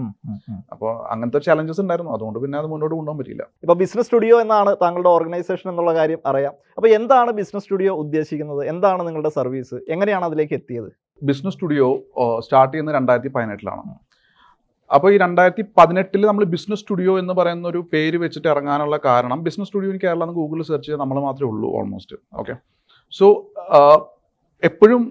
[0.75, 2.13] അപ്പോൾ അങ്ങനത്തെ ചലഞ്ചസ് ഉണ്ടായിരുന്നു.
[2.17, 6.55] അതുകൊണ്ട് പിന്നെ അത് മുന്നോട്ട് കൊണ്ടുപോകാൻ പറ്റില്ല ഇപ്പോൾ ബിസിനസ് സ്റ്റുഡിയോ എന്നാണ് താങ്കളുടെ ഓർഗനൈസേഷൻ എന്നുള്ള കാര്യം അറിയാം.
[6.77, 8.63] അപ്പോൾ എന്താണ് ബിസിനസ് സ്റ്റുഡിയോ ഉദ്ദേശിക്കുന്നത്?
[8.75, 10.91] എന്താണ് നിങ്ങളുടെ സർവീസ് എങ്ങനെയാണ് അതിലേക്ക് എത്തിയത്?
[11.23, 11.87] ബിസിനസ് സ്റ്റുഡിയോ
[12.47, 13.83] സ്റ്റാർട്ട് ചെയ്യുന്നത് രണ്ടായിരത്തി പതിനെട്ടിലാണ്
[14.91, 19.69] അപ്പോൾ ഈ രണ്ടായിരത്തി പതിനെട്ടിൽ നമ്മൾ ബിസിനസ് സ്റ്റുഡിയോ എന്ന് പറയുന്ന ഒരു പേര് വെച്ചിട്ട് ഇറങ്ങാനുള്ള കാരണം ബിസിനസ്
[19.69, 22.55] സ്റ്റുഡിയോ ഇൻ കേരള എന്ന് ഗൂഗിളിൽ സെർച്ച് ചെയ്താൽ നമ്മൾ മാത്രമേ ഉള്ളൂ ഓൾമോസ്റ്റ് ഓക്കെ
[23.13, 23.27] സോ
[24.63, 25.03] എപ്പോഴും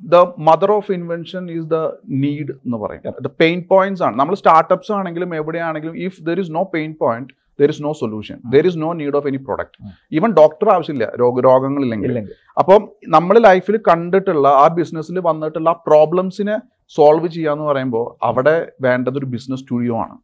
[0.00, 0.16] the
[0.48, 1.78] mother of invention is the
[2.22, 3.02] need എന്ന് പറയും.
[3.26, 4.14] ദ പെയിൻ പോയിന്റ്സ് ആണ്.
[4.20, 8.66] നമ്മൾ സ്റ്റാർട്ടപ്സ് ആണെങ്കിലും എവിടെയാണെങ്കിലും if there is no pain point there is no solution there
[8.70, 9.76] is no need of any product
[10.18, 11.06] even doctor ആവശ്യമില്ല.
[11.22, 12.14] രോഗ രോഗങ്ങളില്ലെങ്കിൽ.
[12.60, 12.80] അപ്പം
[13.16, 16.56] നമ്മൾ ലൈഫിൽ കണ്ടിട്ടുള്ള ആ ബിസിനസ്സിൽ വന്നിട്ടുള്ള ആ പ്രോബ്ലംസിനെ
[16.96, 20.16] സോൾവ് ചെയ്യാന്ന് പറയുമ്പോൾ അവിടെ വേണ്ടത് ഒരു ബിസിനസ് സ്റ്റുഡിയോ ആണ്.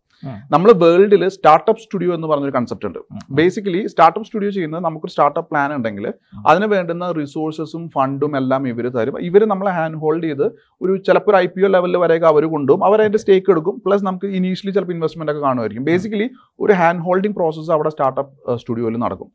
[0.53, 2.99] നമ്മൾ വേൾഡിൽ സ്റ്റാർട്ടപ്പ് സ്റ്റുഡിയോ എന്ന് പറഞ്ഞൊരു കൺസെപ്റ്റ് ഉണ്ട്.
[3.31, 6.07] ബേസിക്കലി സ്റ്റാർട്ടപ്പ് സ്റ്റുഡിയോ ചെയ്യുന്നത് നമുക്കൊരു സ്റ്റാർട്ടപ്പ് പ്ലാൻ ഉണ്ടെങ്കിൽ
[6.51, 9.19] അതിന് വേണ്ടുന്ന റിസോഴ്സസും ഫണ്ടും എല്ലാം ഇവർ തരും.
[9.29, 10.47] ഇവർ നമ്മളെ ഹാൻഡ് ഹോൾഡ് ചെയ്ത്
[10.83, 12.85] ഒരു ചിലപ്പോൾ ഒരു ഐ പി ഒ ലെവലിൽ വരെയൊക്കെ അവർ കൊണ്ടുപോകും.
[12.89, 13.83] അവർ അതിന്റെ സ്റ്റേക്ക് എടുക്കും.
[13.87, 15.85] പ്ലസ് നമുക്ക് ഇനീഷ്യലി ചിലപ്പോൾ ഇൻവെസ്റ്റ്മെന്റ് ഒക്കെ കാണുമായിരിക്കും.
[15.91, 16.29] ബേസിക്കലി
[16.61, 19.29] ഒരു ഹാൻഡ് ഹോൾഡിംഗ് പ്രോസസ്സ് അവിടെ സ്റ്റാർട്ടപ്പ് സ്റ്റുഡിയോയിൽ നടക്കും.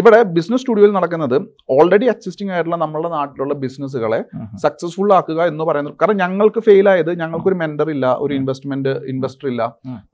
[0.00, 1.36] ഇവിടെ ബിസിനസ് സ്റ്റുഡിയോയിൽ നടക്കുന്നത്
[1.76, 4.20] ഓൾറെഡി എക്സിസ്റ്റിംഗ് ആയിട്ടുള്ള നമ്മുടെ നാട്ടിലുള്ള ബിസിനസ്സുകളെ
[4.64, 9.62] സക്സസ്ഫുൾ ആക്കുക എന്ന് പറയുന്നത് കാരണം ഞങ്ങൾക്ക് ഫെയിൽ ആയത് ഞങ്ങൾക്കൊരു മെന്റർ ഇല്ല ഒരു ഇൻവെസ്റ്റ്മെന്റ് ഇൻവെസ്റ്റർ ഇല്ല.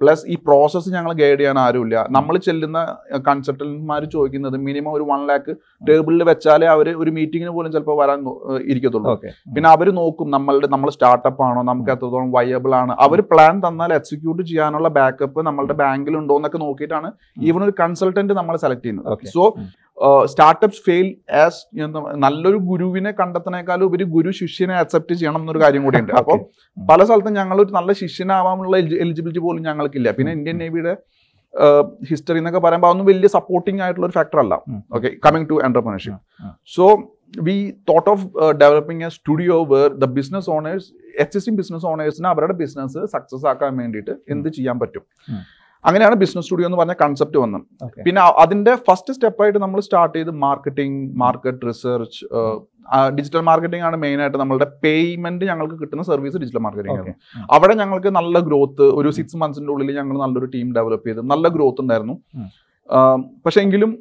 [0.06, 1.96] പ്ലസ് ഈ പ്രോസസ്സ് ഞങ്ങൾ ഗൈഡ് ചെയ്യാൻ ആരുമില്ല.
[2.16, 2.78] നമ്മൾ ചെല്ലുന്ന
[3.28, 5.52] കൺസൾട്ടന്റ്മാർ ചോദിക്കുന്നത് മിനിമം ഒരു വൺ ലാക്ക്
[5.88, 8.18] ടേബിളിൽ വെച്ചാലേ അവർ ഒരു മീറ്റിങ്ങിന് പോലും ചിലപ്പോൾ വരാൻ
[8.72, 9.14] ഇരിക്കത്തുള്ളൂ.
[9.54, 12.94] പിന്നെ അവർ നോക്കും നമ്മളുടെ നമ്മൾ സ്റ്റാർട്ടപ്പ് ആണോ നമുക്ക് എത്രത്തോളം വയബിൾ ആണ്.
[13.06, 17.10] അവർ പ്ലാൻ തന്നാൽ എക്സിക്യൂട്ട് ചെയ്യാനുള്ള ബാക്കപ്പ് നമ്മളുടെ ബാങ്കിൽ ഉണ്ടോ എന്നൊക്കെ നോക്കിയിട്ടാണ്
[17.48, 18.84] ഈവൻ ഒരു കൺസൾട്ടന്റ് നമ്മൾ സെലക്ട്.
[18.86, 19.26] ചെയ്യുന്നത്.
[19.36, 19.44] സോ
[20.33, 21.07] സ്റ്റാർട്ടപ്സ് ഫെയിൽ
[21.43, 21.61] ആസ്
[22.25, 26.12] നല്ലൊരു ഗുരുവിനെ കണ്ടെത്തണേക്കാളും ഒരു ഗുരു ശിഷ്യനെ അക്സെപ്റ്റ് ചെയ്യണം എന്നൊരു കാര്യം കൂടി ഉണ്ട്.
[26.21, 26.38] അപ്പോൾ
[26.76, 30.11] പല സ്ഥലത്തും ഞങ്ങൾ ഒരു നല്ല ശിഷ്യനാവാനുള്ള എലിജിബിലിറ്റി പോലും ഞങ്ങൾക്കില്ല.
[30.19, 30.95] പിന്നെ ഇന്ത്യൻ നേവിയുടെ
[32.11, 34.55] ഹിസ്റ്ററി എന്നൊക്കെ പറയുമ്പോൾ അതൊന്നും വലിയ സപ്പോർട്ടിംഗ് ആയിട്ടുള്ള ഒരു ഫാക്ടർ അല്ല.
[34.97, 36.19] Okay coming to entrepreneurship
[36.76, 36.87] so
[37.47, 37.57] we
[37.91, 38.25] thought of
[38.62, 40.88] developing a studio where the business owners
[41.25, 45.05] existing business ഓണേഴ്സിന് അവരുടെ ബിസിനസ് സക്സസ് ആക്കാൻ വേണ്ടിയിട്ട് എന്ത് ചെയ്യാൻ പറ്റും.
[45.88, 47.64] അങ്ങനെയാണ് ബിസിനസ് സ്റ്റുഡിയോ എന്ന് പറഞ്ഞ കൺസെപ്റ്റ് വന്നത്.
[48.07, 52.21] പിന്നെ അതിന്റെ ഫസ്റ്റ് സ്റ്റെപ്പായിട്ട് നമ്മൾ സ്റ്റാർട്ട് ചെയ്ത് marketing market research
[53.16, 57.14] digital marketing ആണ് മെയിൻ ആയിട്ട് നമ്മളുടെ പേയ്മെന്റ് ഞങ്ങൾക്ക് കിട്ടുന്ന സർവീസ് ഡിജിറ്റൽ മാർക്കറ്റിംഗ് ആണ്.
[57.57, 61.83] അവിടെ ഞങ്ങൾക്ക് നല്ല ഗ്രോത്ത് ഒരു സിക്സ് മന്ത്സിന്റെ ഉള്ളിൽ ഞങ്ങൾ നല്ലൊരു ടീം ഡെവലപ്പ് ചെയ്ത് നല്ല ഗ്രോത്ത്
[61.85, 62.16] ഉണ്ടായിരുന്നു.
[63.45, 63.93] പക്ഷെ എങ്കിലും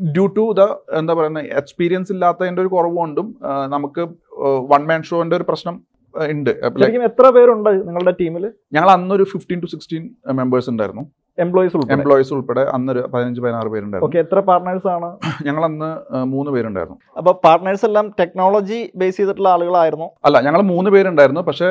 [0.00, 0.62] ഡ്യൂ ടു ദ
[1.00, 3.28] എന്താ പറയുന്നത് എക്സ്പീരിയൻസ് ഇല്ലാത്തതിന്റെ ഒരു കുറവുകൊണ്ടും
[3.74, 4.02] നമുക്ക്
[4.72, 5.76] വൺ മാൻ ഷോന്റെ ഒരു പ്രശ്നം
[6.32, 6.50] ഉണ്ട്.
[7.10, 10.02] എത്ര പേരുണ്ട് നിങ്ങളുടെ ടീമിൽ ഞങ്ങൾ അന്നൊരു ഫിഫ്റ്റീൻ ടു സിക്സ്റ്റീൻ
[10.40, 11.04] മെമ്പേഴ്സ് ഉണ്ടായിരുന്നു.
[11.44, 11.94] എംപ്ലോയീസ് ഉൾപ്പെടെ.
[11.94, 14.08] എംപ്ലോയീസ് ഉൾപ്പെടെ അന്നൊരു പതിനഞ്ച് പതിനാറ് പേരുണ്ടായിരുന്നു.
[14.08, 15.08] ഓക്കെ എത്ര പാർട്ട്നേഴ്സ് ആണ്?
[15.46, 15.90] ഞങ്ങൾ അന്ന്
[16.34, 16.98] മൂന്ന് പേരുണ്ടായിരുന്നു.
[17.18, 20.08] അപ്പൊ പാർട്ട്നേഴ്സ് എല്ലാം ടെക്നോളജി ബേസ് ചെയ്തിട്ടുള്ള ആളുകളായിരുന്നു.
[20.24, 21.40] അല്ല ഞങ്ങൾ മൂന്ന് പേരുണ്ടായിരുന്നു.
[21.40, 21.68] പക്ഷേ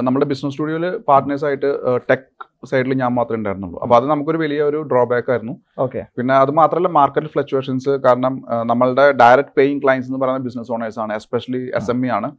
[0.00, 1.70] നമ്മുടെ ബിസിനസ് സ്റ്റുഡിയോയിൽ പാർട്ട്നേഴ്സ് ആയിട്ട്
[2.10, 2.28] ടെക്
[2.70, 3.78] സൈഡിൽ ഞാൻ മാത്രമേ ഉണ്ടായിരുന്നുള്ളൂ.
[3.84, 5.54] അപ്പോൾ അത് നമുക്കൊരു വലിയ ഒരു ഡ്രോബാക്ക് ആയിരുന്നു.
[5.84, 8.34] ഓക്കെ പിന്നെ അത് മാത്രമല്ല മാർക്കറ്റ് ഫ്ലക്ച്വേഷൻസ് കാരണം
[8.64, 12.30] നമ്മളുടെ ഡയറക്റ്റ് പേയിങ് ക്ലയൻസ് എന്ന് പറയുന്ന ബിസിനസ് ഓണേഴ്സ് ആണ് എസ്പെഷ്യലി എസ് എം ഇ ആണ്.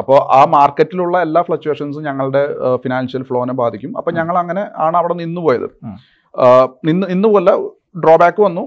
[0.00, 2.42] അപ്പോൾ ആ മാർക്കറ്റിലുള്ള എല്ലാ ഫ്ലക്ച്വേഷൻസും ഞങ്ങളുടെ
[2.84, 3.92] ഫിനാൻഷ്യൽ ഫ്ലോനെ ബാധിക്കും.
[3.98, 4.16] അപ്പോൾ ഉം.
[4.16, 5.68] ഞങ്ങൾ അങ്ങനെ ആണ് അവിടെ നിന്ന് പോയത്.
[6.84, 7.52] നിന്ന് ഇന്ന് പോലെ
[8.02, 8.62] ഡ്രോബാക്ക് വന്നു.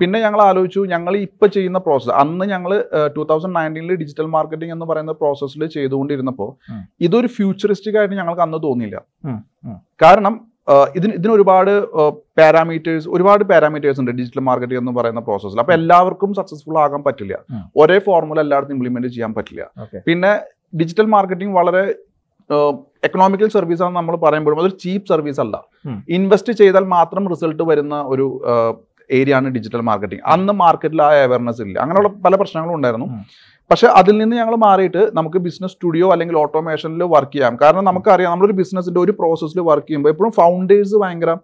[0.00, 2.72] പിന്നെ ഞങ്ങൾ ആലോചിച്ചു ഞങ്ങൾ ഇപ്പൊ ചെയ്യുന്ന പ്രോസസ്സ് അന്ന് ഞങ്ങൾ
[3.16, 6.50] ടൂ തൗസൻഡ് നയന്റീനിൽ ഡിജിറ്റൽ മാർക്കറ്റിംഗ് എന്ന് പറയുന്ന പ്രോസസ്സിൽ ചെയ്തുകൊണ്ടിരുന്നപ്പോൾ
[7.08, 9.00] ഇതൊരു ഫ്യൂച്ചറിസ്റ്റിക് ആയിട്ട് ഞങ്ങൾക്ക് അന്ന് തോന്നിയില്ല.
[10.04, 10.36] കാരണം
[10.98, 11.72] ഇതിന് ഇതിന് ഒരുപാട്
[12.38, 17.36] പാരാമീറ്റേഴ്സ് ഒരുപാട് പാരാമീറ്റേഴ്സ് ഉണ്ട് ഡിജിറ്റൽ മാർക്കറ്റിംഗ് എന്ന് പറയുന്ന പ്രോസസ്സിൽ അപ്പൊ എല്ലാവർക്കും സക്സസ്ഫുൾ ആകാൻ പറ്റില്ല.
[17.82, 19.64] ഒരേ ഫോർമുല എല്ലായിടത്തും ഇംപ്ലിമെന്റ് ചെയ്യാൻ പറ്റില്ല.
[20.08, 20.32] പിന്നെ
[20.80, 21.82] ഡിജിറ്റൽ മാർക്കറ്റിംഗ് വളരെ
[23.08, 25.56] എക്കണോമിക്കൽ സർവീസ് ആണെന്ന് നമ്മൾ പറയുമ്പോഴും അതൊരു ചീപ്പ് സർവീസ് അല്ല.
[26.08, 28.42] ഇൻവെസ്റ്റ് ചെയ്താൽ മാത്രം റിസൾട്ട് വരുന്ന ഒരു
[29.12, 31.78] ഏരിയ ആണ് ഡിജിറ്റൽ മാർക്കറ്റിംഗ് അന്ന് മാർക്കറ്റിൽ ആ അവയർനെസ് ഇല്ല.
[31.78, 33.06] അങ്ങനെയുള്ള പല പ്രശ്നങ്ങളും ഉണ്ടായിരുന്നു.
[33.70, 37.58] പക്ഷെ അതിൽ നിന്ന് ഞങ്ങൾ മാറിയിട്ട് നമുക്ക് ബിസിനസ് സ്റ്റുഡിയോ അല്ലെങ്കിൽ ഓട്ടോമേഷനിൽ വർക്ക് ചെയ്യാം.
[37.62, 41.36] കാരണം നമുക്കറിയാം നമ്മളൊരു ബിസിനസ്സിന്റെ ഒരു പ്രോസസ്സിൽ വർക്ക് ചെയ്യുമ്പോൾ എപ്പോഴും ഫൗണ്ടേഴ്സ് ഭയങ്കര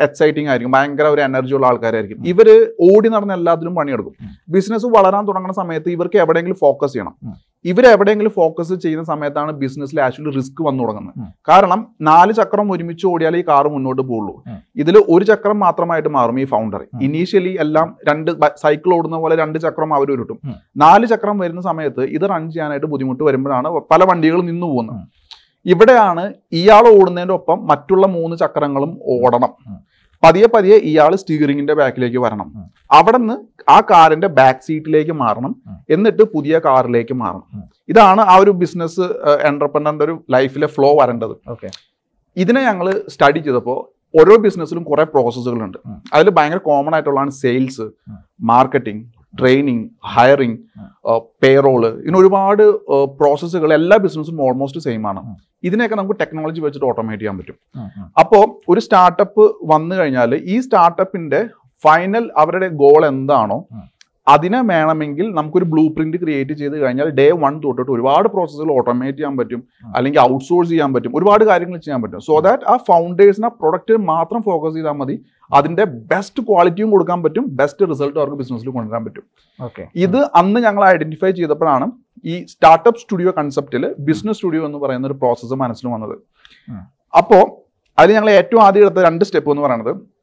[0.00, 0.72] എക്സൈറ്റിംഗ് ആയിരിക്കും.
[0.72, 2.26] ഭയങ്കര ഒരു എനർജി ഉള്ള ആൾക്കാരായിരിക്കും.
[2.26, 4.14] ഇവർ ഓടി നടന്ന എല്ലാത്തിലും പണിയെടുക്കും.
[4.48, 7.14] ബിസിനസ് വളരാൻ തുടങ്ങുന്ന സമയത്ത് ഇവർക്ക് എവിടെയെങ്കിലും ഫോക്കസ് ചെയ്യണം.
[7.92, 11.14] എവിടെയെങ്കിലും ഫോക്കസ് ചെയ്യുന്ന സമയത്താണ് ബിസിനസ്സിൽ ആക്ച്വലി റിസ്ക് വന്നു തുടങ്ങുന്നത്.
[11.48, 14.34] കാരണം നാല് ചക്രം ഒരുമിച്ച് ഓടിയാലേ ഈ കാർ മുന്നോട്ട് പോകുള്ളൂ.
[14.76, 16.82] ഇതിൽ ഒരു ചക്രം മാത്രമായിട്ട് മാറും ഈ ഫൗണ്ടർ.
[17.02, 20.38] ഇനീഷ്യലി എല്ലാം രണ്ട് സൈക്കിൾ ഓടുന്ന പോലെ രണ്ട് ചക്രം അവർ ഉരുട്ടും.
[20.76, 25.00] നാല് ചക്രം വരുന്ന സമയത്ത് ഇത് റൺ ചെയ്യാനായിട്ട് ബുദ്ധിമുട്ട് വരുമ്പോഴാണ് പല വണ്ടികളും നിന്നു പോകുന്നത്.
[25.66, 29.52] ഇവിടെയാണ് ഇയാൾ ഓടുന്നതിന്റെ ഒപ്പം മറ്റുള്ള മൂന്ന് ചക്രങ്ങളും ഓടണം.
[30.22, 32.70] പതിയെ പതിയെ ഇയാൾ സ്റ്റിയറിംഗിന്റെ ബാക്കിലേക്ക് വരണം.
[32.90, 33.36] അവിടെ നിന്ന്
[33.70, 35.56] ആ കാറിന്റെ ബാക്ക് സീറ്റിലേക്ക് മാറണം.
[35.90, 37.64] എന്നിട്ട് പുതിയ കാറിലേക്ക് മാറണം.
[37.88, 39.00] ഇതാണ് ആ ഒരു ബിസിനസ്
[39.46, 41.36] എന്റർപ്രണറിന്റെ ഒരു ലൈഫിലെ ഫ്ലോ വരേണ്ടത്.
[41.48, 41.70] ഓക്കെ.
[42.36, 45.78] ഇതിനെ ഞങ്ങൾ സ്റ്റഡി ചെയ്തപ്പോൾ ഓരോ ബിസിനസ്സിലും കുറെ പ്രോസസ്സുകളുണ്ട്.
[46.12, 47.86] അതിൽ ഭയങ്കര കോമൺ ആയിട്ടുള്ളതാണ് sales.
[48.40, 50.58] Marketing training hiring.
[51.42, 52.64] Payroll ഇങ്ങനെ ഒരുപാട്
[53.20, 55.20] പ്രോസസ്സുകൾ എല്ലാ ബിസിനസ്സും ഓൾമോസ്റ്റ് സെയിം ആണ്.
[55.68, 57.58] ഇതിനെയൊക്കെ നമുക്ക് ടെക്നോളജി വെച്ചിട്ട് ഓട്ടോമേറ്റ് ചെയ്യാൻ പറ്റും
[58.22, 61.40] അപ്പോൾ ഒരു സ്റ്റാർട്ടപ്പ് വന്നു കഴിഞ്ഞാൽ ഈ സ്റ്റാർട്ടപ്പിന്റെ
[61.84, 63.58] ഫൈനൽ അവരുടെ ഗോൾ എന്താണോ.
[64.28, 69.36] അതിനെ വേണമെങ്കിൽ നമുക്കൊരു ബ്ലൂ പ്രിന്റ് ക്രിയേറ്റ് ചെയ്ത് കഴിഞ്ഞാൽ ഡേ വൺ തൊട്ടിട്ട് ഒരുപാട് പ്രോസസ്സുകൾ ഓട്ടോമേറ്റ് ചെയ്യാൻ
[69.36, 69.60] പറ്റും.
[69.96, 71.12] അല്ലെങ്കിൽ ഔട്ട്സോഴ്സ് ചെയ്യാൻ പറ്റും.
[71.16, 72.20] ഒരുപാട് കാര്യങ്ങൾ ചെയ്യാൻ പറ്റും.
[72.20, 75.24] സോ ദാറ്റ് ആ ഫൗണ്ടേഴ്സിന് ആ പ്രൊഡക്റ്റ് മാത്രം ഫോക്കസ് ചെയ്താൽ മതി.
[75.52, 77.46] അതിന്റെ ബെസ്റ്റ് ക്വാളിറ്റിയും കൊടുക്കാൻ പറ്റും.
[77.60, 79.22] ബെസ്റ്റ് റിസൾട്ട് അവർക്ക് ബിസിനസ്സിൽ കൊണ്ടുവരാൻ പറ്റും.
[79.60, 81.90] ഓക്കെ ഇത് അന്ന് ഞങ്ങൾ ഐഡന്റിഫൈ ചെയ്തപ്പോഴാണ്
[82.24, 86.16] ഈ സ്റ്റാർട്ടപ്പ് സ്റ്റുഡിയോ കൺസെപ്റ്റിൽ ബിസിനസ് സ്റ്റുഡിയോ എന്ന് പറയുന്ന ഒരു പ്രോസസ്സ് മനസ്സിൽ വന്നത്.
[87.16, 87.44] അപ്പോൾ
[87.98, 90.15] അതിൽ ഞങ്ങൾ ഏറ്റവും ആദ്യം എടുത്ത രണ്ട് സ്റ്റെപ്പ് എന്ന് പറയുന്നത്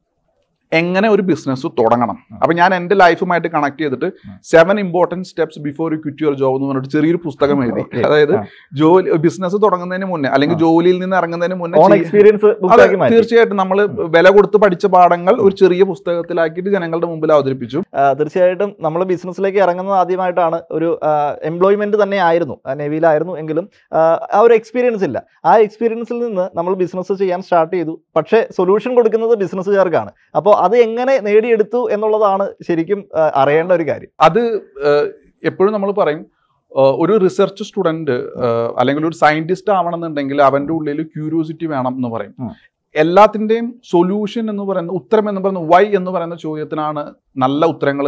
[0.80, 2.18] എങ്ങനെ ഒരു ബിസിനസ് തുടങ്ങണം?
[2.42, 4.08] അപ്പം ഞാൻ എന്റെ ലൈഫുമായിട്ട് കണക്ട് ചെയ്തിട്ട്
[4.52, 7.84] seven important steps before you quit your job എന്ന് പറഞ്ഞിട്ട് ചെറിയൊരു പുസ്തകം എഴുതി.
[8.08, 8.34] അതായത്.
[8.82, 10.58] ജോലി ബിസിനസ് തുടങ്ങുന്നതിന് മുന്നേ അല്ലെങ്കിൽ.
[10.66, 12.52] ജോലിയിൽ നിന്ന് ഇറങ്ങുന്നതിന് മുന്നേ എക്സ്പീരിയൻസ്
[13.14, 13.80] തീർച്ചയായിട്ടും നമ്മൾ
[14.18, 17.80] വില കൊടുത്ത് പഠിച്ച പാഠങ്ങൾ ഒരു ചെറിയ പുസ്തകത്തിലാക്കിയിട്ട് ജനങ്ങളുടെ മുമ്പിൽ അവതരിപ്പിച്ചു.
[18.20, 20.90] തീർച്ചയായിട്ടും നമ്മൾ ബിസിനസ്സിലേക്ക് ഇറങ്ങുന്നത് ആദ്യമായിട്ടാണ് ഒരു
[21.52, 22.56] എംപ്ലോയ്മെന്റ് തന്നെ ആയിരുന്നു.
[22.82, 24.00] നെവിയിലായിരുന്നു എങ്കിലും ആ,
[24.36, 25.18] ആ ഒരു എക്സ്പീരിയൻസ് ഇല്ല.
[25.46, 27.94] ആ എക്സ്പീരിയൻസിൽ നിന്ന് നമ്മൾ ബിസിനസ് ചെയ്യാൻ സ്റ്റാർട്ട് ചെയ്തു.
[28.18, 33.00] പക്ഷേ സൊല്യൂഷൻ കൊടുക്കുന്നത് ബിസിനസ്സുകാർക്കാണ് അപ്പോൾ അത് എങ്ങനെ നേടിയെടുത്തു എന്നുള്ളതാണ് ശരിക്കും
[33.42, 34.12] അറിയേണ്ട ഒരു കാര്യം.
[34.28, 34.42] അത്
[35.52, 36.24] എപ്പോഴും നമ്മൾ പറയും
[37.04, 38.16] ഒരു റിസർച്ച് സ്റ്റുഡന്റ്
[38.82, 42.34] അല്ലെങ്കിൽ ഒരു സയന്റിസ്റ്റ് ആവണമെന്നുണ്ടെങ്കിൽ അവന്റെ ഉള്ളിൽ ക്യൂരിയോസിറ്റി വേണം എന്ന് പറയും.
[42.96, 47.04] എല്ലാത്തിന്റെയും സൊല്യൂഷൻ എന്ന് പറയുന്ന ഉത്തരം എന്ന് പറയുന്ന വൈ എന്ന് പറയുന്ന ചോദ്യത്തിനാണ്
[47.44, 48.08] നല്ല ഉത്തരങ്ങൾ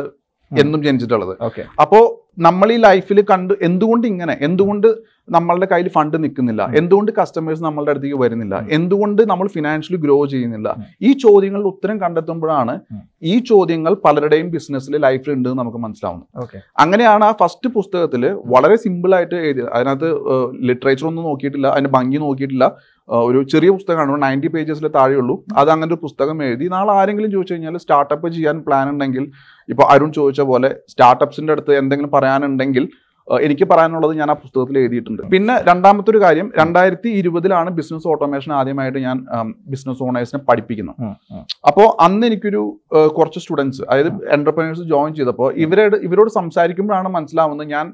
[0.51, 1.33] എന്നും ജനിച്ചിട്ടുള്ളത്.
[1.47, 1.63] ഓക്കെ.
[1.83, 2.03] അപ്പോൾ
[2.37, 4.33] നമ്മൾ ഈ ലൈഫിൽ കണ്ട് എന്തുകൊണ്ട് ഇങ്ങനെ?
[4.47, 4.87] എന്തുകൊണ്ട്
[5.35, 6.63] നമ്മളുടെ കയ്യിൽ ഫണ്ട് നിൽക്കുന്നില്ല?
[6.79, 8.55] എന്തുകൊണ്ട് കസ്റ്റമേഴ്സ് നമ്മളുടെ അടുത്തേക്ക് വരുന്നില്ല?
[8.77, 10.69] എന്തുകൊണ്ട് നമ്മൾ ഫിനാൻഷ്യലി ഗ്രോ ചെയ്യുന്നില്ല?
[11.07, 12.75] ഈ ചോദ്യങ്ങളുടെ ഉത്തരം കണ്ടെത്തുമ്പോഴാണ്
[13.31, 16.27] ഈ ചോദ്യങ്ങൾ പലരുടെയും ബിസിനസ്സിൽ ലൈഫിൽ ഉണ്ട് എന്ന് നമുക്ക് മനസ്സിലാവുന്നത്.
[16.43, 16.59] ഓക്കെ.
[16.83, 18.25] അങ്ങനെയാണ് ആ ഫസ്റ്റ് പുസ്തകത്തിൽ
[18.55, 20.11] വളരെ സിമ്പിൾ ആയിട്ട് എഴുതിയത് അതിനകത്ത്
[20.69, 22.67] ലിറ്ററേച്ചർ ഒന്നും നോക്കിയിട്ടില്ല അതിന്റെ ഭംഗി നോക്കിയിട്ടില്ല.
[23.09, 25.35] ഒരു ചെറിയ പുസ്തകമാണ് നയന്റി പേജസിലെ താഴെയുള്ളൂ.
[25.59, 29.25] അത് അങ്ങനെ ഒരു പുസ്തകം എഴുതി നാളെ ആരെങ്കിലും ചോദിച്ചു കഴിഞ്ഞാൽ സ്റ്റാർട്ടപ്പ് ചെയ്യാൻ പ്ലാൻ ഉണ്ടെങ്കിൽ
[29.69, 32.85] ഇപ്പൊ അരുൺ ചോദിച്ച പോലെ സ്റ്റാർട്ടപ്സിന്റെ അടുത്ത് എന്തെങ്കിലും പറയാനുണ്ടെങ്കിൽ
[33.45, 35.21] എനിക്ക് പറയാനുള്ളത് ഞാൻ ആ പുസ്തകത്തിൽ എഴുതിയിട്ടുണ്ട്.
[35.31, 39.17] പിന്നെ രണ്ടാമത്തെ ഒരു കാര്യം രണ്ടായിരത്തി ഇരുപതിലാണ് ബിസിനസ് ഓട്ടോമേഷൻ ആദ്യമായിട്ട് ഞാൻ
[39.71, 40.99] ബിസിനസ് ഓണേഴ്സിനെ പഠിപ്പിക്കുന്നത്.
[41.69, 42.61] അപ്പോൾ അന്ന് എനിക്കൊരു
[43.17, 47.87] കുറച്ച് സ്റ്റുഡൻസ് അതായത് എന്റർപ്രനേഴ്സ് ജോയിൻ ചെയ്തപ്പോൾ ഇവരോട് ഇവരോട് സംസാരിക്കുമ്പോഴാണ് മനസ്സിലാവുന്നത് ഞാൻ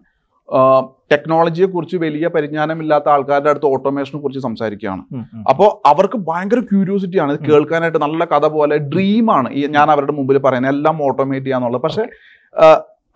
[1.12, 5.04] ടെക്നോളജിയെ കുറിച്ച് വലിയ പരിജ്ഞാനമില്ലാത്ത ആൾക്കാരുടെ അടുത്ത് ഓട്ടോമേഷനെ കുറിച്ച് സംസാരിക്കുകയാണ്.
[5.52, 10.74] അപ്പോൾ അവർക്ക് ഭയങ്കര ക്യൂരിയോസിറ്റിയാണ് ഇത് കേൾക്കാനായിട്ട് നല്ല കഥ പോലെ ഡ്രീമാണ് ഈ ഞാൻ അവരുടെ മുമ്പിൽ പറയുന്നത്.
[10.76, 11.84] എല്ലാം ഓട്ടോമേറ്റ് ചെയ്യാന്നുള്ളത്.
[11.88, 12.06] പക്ഷെ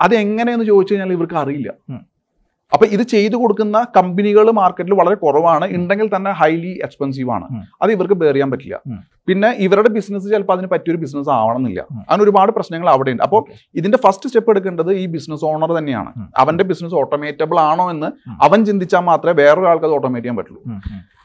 [0.01, 1.71] അത് എങ്ങനെയെന്ന് ചോദിച്ചു കഴിഞ്ഞാൽ ഇവർക്ക് അറിയില്ല.
[2.73, 5.65] അപ്പൊ ഇത് ചെയ്തു കൊടുക്കുന്ന കമ്പനികൾ മാർക്കറ്റിൽ വളരെ കുറവാണ്.
[5.77, 7.45] ഉണ്ടെങ്കിൽ തന്നെ ഹൈലി എക്സ്പെൻസീവ് ആണ്.
[7.81, 8.77] അത് ഇവർക്ക് ബെയർ ചെയ്യാൻ പറ്റില്ല.
[9.27, 11.81] പിന്നെ ഇവരുടെ ബിസിനസ് ചിലപ്പോൾ അതിന് പറ്റിയൊരു ബിസിനസ് ആവണമെന്നില്ല.
[12.09, 13.41] അങ്ങനെ ഒരുപാട് പ്രശ്നങ്ങൾ അവിടെയുണ്ട് അപ്പോൾ
[13.75, 16.11] ഇതിന്റെ ഫസ്റ്റ് സ്റ്റെപ്പ് എടുക്കേണ്ടത് ഈ ബിസിനസ് ഓണർ തന്നെയാണ്.
[16.37, 18.11] അവന്റെ ബിസിനസ് ഓട്ടോമേറ്റബിൾ ആണോ എന്ന്
[18.47, 20.63] അവൻ ചിന്തിച്ചാൽ മാത്രമേ വേറൊരാൾക്ക് അത് ഓട്ടോമേറ്റ് ചെയ്യാൻ പറ്റുള്ളൂ.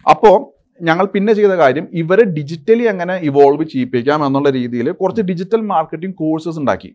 [0.07, 0.39] അപ്പോൾ
[0.83, 6.59] ഞങ്ങൾ പിന്നെ ചെയ്ത കാര്യം ഇവരെ ഡിജിറ്റലി എങ്ങനെ ഇവോൾവ് ചെയ്യിപ്പിക്കാം എന്നുള്ള രീതിയിൽ കുറച്ച് ഡിജിറ്റൽ മാർക്കറ്റിംഗ് കോഴ്സസ്
[6.59, 6.91] ഉണ്ടാക്കി.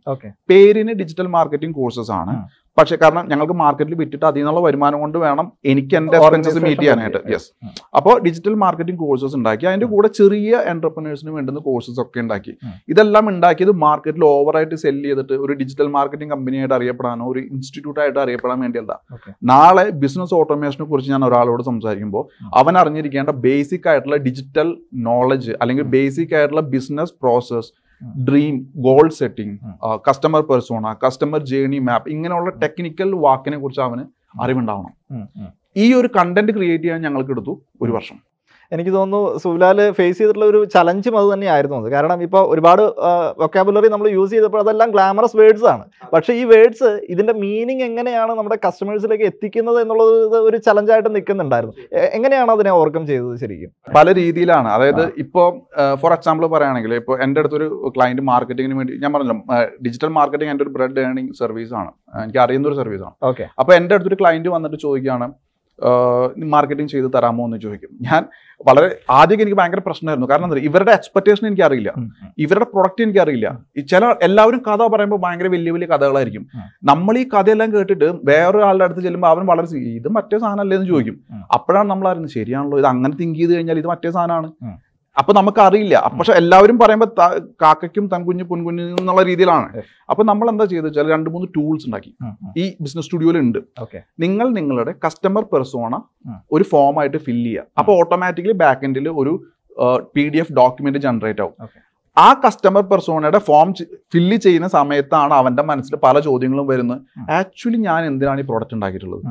[0.50, 2.36] പേരിന് ഡിജിറ്റൽ മാർക്കറ്റിംഗ് കോഴ്സസ് ആണ്.
[2.78, 7.20] പക്ഷെ കാരണം ഞങ്ങൾക്ക് മാർക്കറ്റിൽ വിറ്റിട്ട് അതിൽ നിന്നുള്ള വരുമാനം കൊണ്ട് വേണം എനിക്ക് എന്റെ എക്സ്പെൻസസ് മീറ്റ് ചെയ്യാനായിട്ട്.
[7.34, 7.48] യെസ്
[7.98, 9.66] അപ്പോൾ ഡിജിറ്റൽ മാർക്കറ്റിംഗ് കോഴ്സസ് ഉണ്ടാക്കി.
[9.72, 12.54] അതിന്റെ കൂടെ ചെറിയ എന്റർപ്രനേഴ്സിന് വേണ്ടുന്ന കോഴ്സസ് ഒക്കെ ഉണ്ടാക്കി.
[12.94, 18.60] ഇതെല്ലാം ഉണ്ടാക്കിയത് മാർക്കറ്റിൽ ഓവറായിട്ട് സെൽ ചെയ്തിട്ട് ഒരു ഡിജിറ്റൽ മാർക്കറ്റിംഗ് കമ്പനിയായിട്ട് അറിയപ്പെടാനോ ഒരു ഇൻസ്റ്റിറ്റ്യൂട്ട് ആയിട്ട് അറിയപ്പെടാൻ
[18.66, 18.94] വേണ്ടിയല്ല.
[19.54, 22.26] നാളെ ബിസിനസ് ഓട്ടോമേഷനെ കുറിച്ച് ഞാൻ ഒരാളോട് സംസാരിക്കുമ്പോൾ
[22.62, 24.70] അവൻ അറിഞ്ഞിരിക്കേണ്ട ബേസിക് ആയിട്ടുള്ള ഡിജിറ്റൽ
[25.08, 27.72] നോളജ് അല്ലെങ്കിൽ ബേസിക് ആയിട്ടുള്ള business process.
[28.30, 28.56] Dream
[28.88, 29.56] goal setting
[30.08, 34.06] customer persona customer journey map ഇങ്ങനെയുള്ള ടെക്നിക്കൽ വാക്കിനെ കുറിച്ച് അവന്
[34.42, 34.94] അറിവുണ്ടാവണം.
[35.78, 38.18] ഈ ഒരു കണ്ടന്റ് ക്രിയേറ്റ് ചെയ്യാൻ ഞങ്ങൾക്ക് എടുത്തു ഒരു വർഷം.
[38.73, 41.88] എനിക്ക് തോന്നുന്നു സുലാൽ ഫേസ് ചെയ്തിട്ടുള്ള ഒരു ചലഞ്ചും അത് തന്നെയായിരുന്നു അത്.
[41.95, 42.84] കാരണം ഇപ്പോൾ ഒരുപാട്
[43.41, 45.84] വൊക്കാബുലറി നമ്മൾ യൂസ് ചെയ്തപ്പോൾ അതെല്ലാം ഗ്ലാമറസ് വേർഡ്സ് ആണ്.
[46.13, 51.75] പക്ഷേ ഈ വേർഡ്സ് ഇതിന്റെ മീനിങ് എങ്ങനെയാണ് നമ്മുടെ കസ്റ്റമേഴ്സിലേക്ക് എത്തിക്കുന്നത് എന്നുള്ളത് ഒരു ചലഞ്ചായിട്ട് നിൽക്കുന്നുണ്ടായിരുന്നു.
[52.17, 53.71] എങ്ങനെയാണ് അതിനെ ഓവർകം ചെയ്തത് ശരിക്കും?
[53.97, 54.69] പല രീതിയിലാണ്.
[54.75, 55.47] അതായത് ഇപ്പോൾ
[56.04, 59.38] ഫോർ എക്സാമ്പിൾ പറയുകയാണെങ്കിൽ ഇപ്പോൾ എന്റെ അടുത്തൊരു ക്ലയന്റ് മാർക്കറ്റിങ്ങിന് വേണ്ടി ഞാൻ പറഞ്ഞല്ലോ
[59.86, 61.91] ഡിജിറ്റൽ മാർക്കറ്റിംഗ് എന്റെ ഒരു ബ്രെഡ് ഏണിംഗ് സർവീസാണ്
[62.23, 65.28] എനിക്ക് അറിയുന്ന ഒരു സർവീസാണ് ഓക്കെ അപ്പോൾ എന്റെ അടുത്തൊരു ക്ലയന്റ് വന്നിട്ട് ചോദിക്കുകയാണ്
[66.54, 67.92] മാർക്കറ്റിംഗ് ചെയ്ത് തരാമോ എന്ന് ചോദിക്കും.
[68.08, 68.22] ഞാൻ
[68.68, 70.28] വളരെ ആദ്യം എനിക്ക് ഭയങ്കര പ്രശ്നമായിരുന്നു.
[70.32, 71.94] കാരണം എന്താ ഇവരുടെ എക്സ്പെക്ടേഷൻ എനിക്ക് അറിയില്ല
[72.38, 76.46] ഇവരുടെ പ്രൊഡക്റ്റ് എനിക്ക് അറിയില്ല ഈ ചില എല്ലാവരും കഥ പറയുമ്പോൾ ഭയങ്കര വലിയ വലിയ കഥകളായിരിക്കും.
[76.92, 80.78] നമ്മൾ ഈ കഥയെല്ലാം കേട്ടിട്ട് വേറൊരാളുടെ അടുത്ത് ചെല്ലുമ്പോൾ അവൻ വളരെ ഇത് മറ്റേ സാധനമല്ലേ?
[80.78, 81.18] എന്ന് ചോദിക്കും.
[81.54, 84.50] അപ്പോഴാണ് നമ്മൾ അറിയുന്നത് ശരിയാണല്ലോ ഇത് അങ്ങനെ തിങ്ക് ചെയ്ത് കഴിഞ്ഞാൽ ഇത് മറ്റേ സാധനമാണ്.
[85.19, 85.95] അപ്പൊ നമുക്കറിയില്ല.
[86.17, 87.10] പക്ഷെ എല്ലാവരും പറയുമ്പോൾ
[87.63, 89.67] കാക്കയ്ക്കും തൻകുഞ്ഞ് പൊൻകുഞ്ഞ് എന്നുള്ള രീതിയിലാണ്.
[90.12, 92.12] അപ്പൊ നമ്മൾ എന്താ ചെയ്തത് വെച്ചാൽ രണ്ട് മൂന്ന് ടൂൾസ് ഉണ്ടാക്കി.
[92.62, 93.60] ഈ ബിസിനസ് സ്റ്റുഡിയോയിൽ ഉണ്ട്
[94.25, 96.01] നിങ്ങൾ നിങ്ങളുടെ കസ്റ്റമർ പെർസോണ
[96.58, 99.34] ഒരു ഫോം ആയിട്ട് ഫില്ല് ചെയ്യുക അപ്പൊ ഓട്ടോമാറ്റിക്കലി ബാക്ക് എൻഡിൽ ഒരു
[100.15, 101.56] P D F document generate ആവും
[102.17, 103.69] ആ കസ്റ്റമർ പെർസോണയുടെ ഫോം
[104.13, 106.99] ഫില്ല് ചെയ്യുന്ന സമയത്താണ് അവന്റെ മനസ്സിൽ പല ചോദ്യങ്ങളും വരുന്നത്.
[107.38, 109.23] ആക്ച്വലി ഞാൻ എന്തിനാണ് ഈ പ്രോഡക്റ്റ് ഉണ്ടാക്കിയിട്ടുള്ളത്.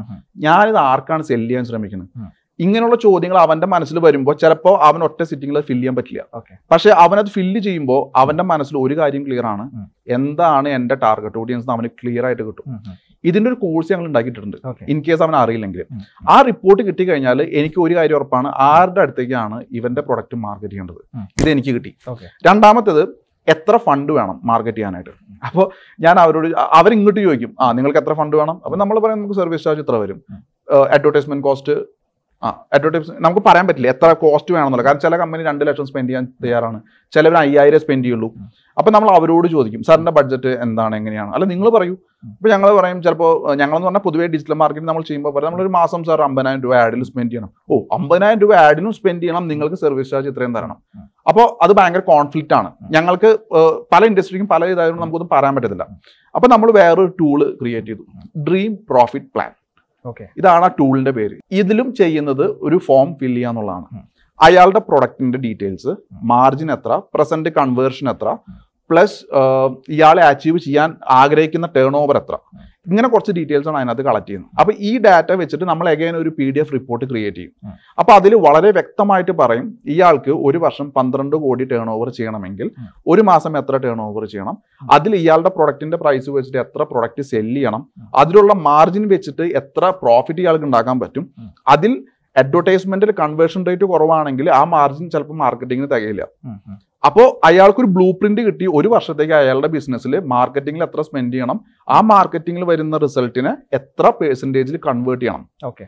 [0.46, 2.10] ഞാനിത് ആർക്കാണ് സെൽ ചെയ്യാൻ ശ്രമിക്കുന്നത്.
[2.58, 6.22] ഇങ്ങനെയുള്ള ചോദ്യങ്ങൾ അവന്റെ മനസ്സിൽ വരുമ്പോൾ ചിലപ്പോൾ അവൻ ഒറ്റ സിറ്റിംഗിൽ ഫില്ല് ചെയ്യാൻ പറ്റില്ല.
[6.70, 9.64] പക്ഷെ അവനത് ഫില്ല് ചെയ്യുമ്പോൾ അവന്റെ മനസ്സിൽ ഒരു കാര്യം ക്ലിയർ ആണ്.
[10.08, 12.64] എന്താണ് എന്റെ ടാർഗറ്റ് ഓഡിയൻസ് അവന് ക്ലിയർ ആയിട്ട് കിട്ടും.
[13.24, 14.56] ഇതിന്റെ ഒരു കോഴ്സ് ഞങ്ങൾ ഉണ്ടാക്കിയിട്ടുണ്ട്.
[14.88, 15.84] ഇൻ കേസ് അവൻ അറിയില്ലെങ്കിൽ
[16.28, 18.48] ആ റിപ്പോർട്ട് കിട്ടി കഴിഞ്ഞാൽ എനിക്ക് ഒരു കാര്യം ഉറപ്പാണ്.
[18.70, 21.00] ആരുടെ അടുത്തേക്കാണ് ഇവന്റെ പ്രൊഡക്റ്റ് മാർക്കറ്റ് ചെയ്യേണ്ടത്?
[21.40, 21.92] ഇത് എനിക്ക് കിട്ടി.
[22.46, 23.02] രണ്ടാമത്തേത്
[23.48, 25.10] എത്ര ഫണ്ട് വേണം മാർക്കറ്റ് ചെയ്യാനായിട്ട്?
[25.46, 27.56] അപ്പോൾ ഞാൻ അവരോട് അവർ അവരിങ്ങോട്ട് ചോദിക്കും.
[27.60, 28.56] ആ നിങ്ങൾക്ക് എത്ര ഫണ്ട് വേണം?
[28.64, 30.20] അപ്പോൾ നമ്മൾ പറയാം നമുക്ക് സർവീസ് ചാർജ് ഇത്ര വരും.
[30.96, 31.74] അഡ്വർടൈസ്മെന്റ് കോസ്റ്റ്
[32.44, 36.24] ആ അഡ്വർടൈസ്മെന്റ് നമുക്ക് പറയാൻ പറ്റില്ല എത്ര കോസ്റ്റ് വേണമെന്നുള്ള കാരണം ചില കമ്പനി രണ്ട് ലക്ഷം സ്പെൻഡ് ചെയ്യാൻ
[36.44, 36.78] തയ്യാറാണ്.
[37.14, 38.28] ചിലവർ അയ്യായിരം സ്പെൻഡ് ചെയ്യുള്ളൂ.
[38.78, 40.96] അപ്പം നമ്മൾ അവരോട് ചോദിക്കും സാറിന്റെ ബഡ്ജറ്റ് എന്താണ്?
[41.00, 41.30] എങ്ങനെയാണ്?
[41.34, 41.94] അല്ല നിങ്ങൾ പറയൂ.
[42.32, 46.22] ഇപ്പം ഞങ്ങൾ പറയും ചിലപ്പോൾ ഞങ്ങളെന്ന് പറഞ്ഞാൽ പൊതുവേ ഡിജിറ്റൽ മാർക്കറ്റ് നമ്മൾ ചെയ്യുമ്പോൾ പറയും നമ്മളൊരു മാസം സാർ
[46.22, 47.50] അമ്പതിനായിരം രൂപ ആഡിൽ സ്പെൻഡ് ചെയ്യണം.
[47.70, 50.78] ഓ അമ്പതിനായിരം രൂപ ആഡിനും സ്പെൻഡ് ചെയ്യണം നിങ്ങൾക്ക് സർവീസ് ചാർജ് ഇത്രയും തരണം.
[51.28, 52.70] അപ്പോൾ അത് ഭയങ്കര കോൺഫ്ലിക്റ്റ് ആണ്.
[52.90, 53.38] ഞങ്ങൾക്ക്
[53.92, 55.86] പല ഇൻഡസ്ട്രിക്കും പല ഇതായതുകൊണ്ട് നമുക്കൊന്നും പറയാൻ പറ്റത്തില്ല.
[56.34, 58.04] അപ്പോൾ നമ്മൾ വേറൊരു ടൂൾ ക്രിയേറ്റ് ചെയ്തു.
[58.48, 59.52] Dream profit plan.
[60.38, 61.36] ഇതാണ് ആ ടൂളിന്റെ പേര്.
[61.50, 64.02] ഇതിലും ചെയ്യുന്നത് ഒരു ഫോം ഫിൽ ചെയ്യുക എന്നുള്ളതാണ്.
[64.42, 65.88] അയാളുടെ പ്രൊഡക്റ്റിന്റെ ഡീറ്റെയിൽസ്
[66.22, 68.36] മാർജിൻ എത്ര പ്രസന്റ് കൺവേർഷൻ എത്ര
[68.90, 69.18] പ്ലസ്
[69.96, 72.36] ഇയാളെ അച്ചീവ് ചെയ്യാൻ ആഗ്രഹിക്കുന്ന ടേൺ ഓവർ എത്ര?
[72.90, 74.50] ഇങ്ങനെ കുറച്ച് ഡീറ്റെയിൽസ് ആണ് അതിനകത്ത് കളക്ട് ചെയ്യുന്നത്.
[74.60, 77.52] അപ്പോൾ ഈ ഡാറ്റ വെച്ചിട്ട് നമ്മൾ എഗൈൻ ഒരു P D F report create ചെയ്യും.
[78.00, 82.66] അപ്പോൾ അപ്പൊ അതിൽ വളരെ വ്യക്തമായിട്ട് പറയും ഇയാൾക്ക് ഒരു വർഷം പന്ത്രണ്ട് കോടി ടേൺ ഓവർ ചെയ്യണമെങ്കിൽ
[83.12, 84.56] ഒരു മാസം എത്ര ടേൺ ഓവർ ചെയ്യണം
[84.96, 87.82] അതിൽ ഇയാളുടെ പ്രൊഡക്റ്റിന്റെ പ്രൈസ് വെച്ചിട്ട് എത്ര പ്രൊഡക്റ്റ് സെൽ ചെയ്യണം?
[88.22, 91.26] അതിലുള്ള മാർജിൻ വെച്ചിട്ട് എത്ര പ്രോഫിറ്റ് ഇയാൾക്ക് ഉണ്ടാക്കാൻ പറ്റും?
[91.74, 91.94] അതിൽ
[92.36, 96.24] അഡ്വർടൈസ്മെന്റിൽ കൺവേർഷൻ റേറ്റ് കുറവാണെങ്കിൽ ആ മാർജിൻ ചിലപ്പോൾ മാർക്കറ്റിംഗിന് തികയില്ല.
[97.08, 98.66] അപ്പോൾ അയാൾക്കൊരു ബ്ലൂ പ്രിന്റ് കിട്ടി.
[98.78, 101.58] ഒരു വർഷത്തേക്ക് അയാളുടെ ബിസിനസ്സിൽ മാർക്കറ്റിംഗിൽ എത്ര സ്പെൻഡ് ചെയ്യണം?
[101.94, 105.46] ആ മാർക്കറ്റിംഗിൽ വരുന്ന റിസൾട്ടിനെ എത്ര പേഴ്സന്റേജിൽ കൺവേർട്ട് ചെയ്യണം?
[105.70, 105.86] ഓക്കെ.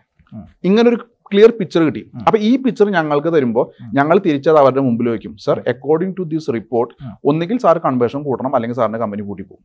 [0.68, 0.98] ഇങ്ങനെ ഒരു
[1.32, 2.02] ക്ലിയർ പിക്ചർ കിട്ടി.
[2.26, 3.64] അപ്പൊ ഈ പിക്ചർ ഞങ്ങൾക്ക് തരുമ്പോൾ
[3.98, 5.32] ഞങ്ങൾ തിരിച്ചത് അവരുടെ മുമ്പിൽ വെക്കും.
[5.44, 6.92] Sir according to this report.
[7.30, 9.64] ഒന്നുകിൽ സാർ കൺവേർഷൻ കൂട്ടണം അല്ലെങ്കിൽ സാറിന്റെ കമ്പനി കൂട്ടി പോകും.